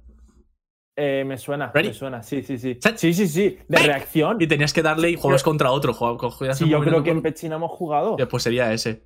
[1.01, 1.89] Eh, me suena, ¿Ready?
[1.89, 2.77] me suena, sí, sí, sí.
[2.83, 2.97] Set.
[2.99, 3.87] Sí, sí, sí, de Bang.
[3.87, 4.37] reacción.
[4.41, 5.93] Y tenías que darle y pero- contra otro.
[5.95, 6.19] juego-
[6.55, 8.17] Sí, yo creo que en Pechina hemos jugado.
[8.19, 9.05] Ya, Pues sería ese.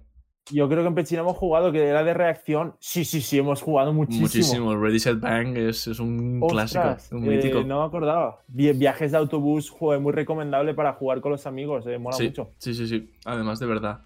[0.51, 2.75] Yo creo que en Pechina hemos jugado, que era de reacción.
[2.81, 4.23] Sí, sí, sí, hemos jugado muchísimo.
[4.25, 4.77] Muchísimo.
[4.77, 7.63] Ready Set Bang es, es un Ostras, clásico, un eh, mítico.
[7.63, 8.41] no me acordaba.
[8.49, 12.25] Vi- Viajes de autobús, juego muy recomendable para jugar con los amigos, eh, mola sí,
[12.25, 12.51] mucho.
[12.59, 13.11] sí, sí, sí.
[13.25, 14.01] Además, de verdad.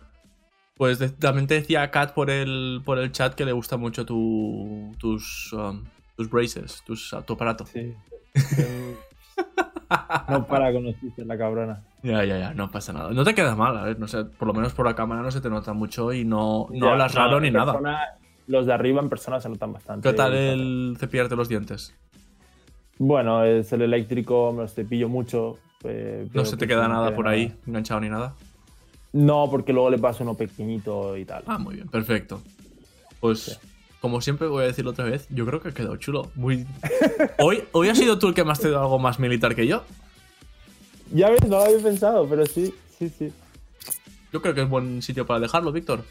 [0.77, 4.05] Pues de- también te decía Kat por el, por el chat que le gusta mucho
[4.05, 5.85] tu, tus, um,
[6.17, 7.65] tus braces, tus, tu aparato.
[7.65, 7.95] Sí.
[10.29, 11.83] No para con los chistes, la cabrona.
[12.03, 13.11] Ya, ya, ya, no pasa nada.
[13.13, 15.31] No te queda mal, a ver, no sé, por lo menos por la cámara no
[15.31, 17.79] se te nota mucho y no, no Ya, hablas raro ni nada.
[18.49, 20.09] Los de arriba en persona se notan bastante.
[20.09, 21.95] ¿Qué tal el cepillarte los dientes?
[22.99, 25.59] Bueno, es el eléctrico, me los cepillo mucho.
[25.85, 28.35] eh, No se te queda nada por ahí enganchado ni nada.
[29.13, 31.43] No, porque luego le paso uno pequeñito y tal.
[31.47, 32.41] Ah, muy bien, perfecto.
[33.21, 33.53] Pues, Sí.
[34.07, 36.31] Como siempre voy a decirlo otra vez, yo creo que ha quedado chulo.
[36.37, 36.65] Muy...
[37.41, 39.83] Hoy, hoy has sido tú el que me has traído algo más militar que yo.
[41.13, 43.33] Ya ves, no lo había pensado, pero sí, sí, sí.
[44.33, 46.05] Yo creo que es buen sitio para dejarlo, Víctor.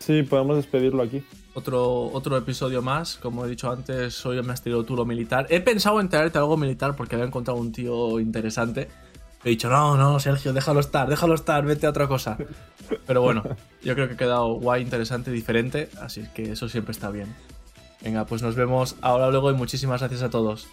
[0.00, 1.22] Sí, podemos despedirlo aquí.
[1.54, 5.46] Otro, otro episodio más, como he dicho antes, hoy me has traído tú lo militar.
[5.50, 8.88] He pensado en traerte algo militar porque había encontrado un tío interesante.
[9.44, 12.38] He dicho, no, no, Sergio, déjalo estar, déjalo estar, vete a otra cosa.
[13.06, 13.42] Pero bueno,
[13.82, 17.34] yo creo que ha quedado guay, interesante, diferente, así que eso siempre está bien.
[18.02, 20.66] Venga, pues nos vemos ahora luego y muchísimas gracias a todos.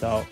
[0.00, 0.24] Chao.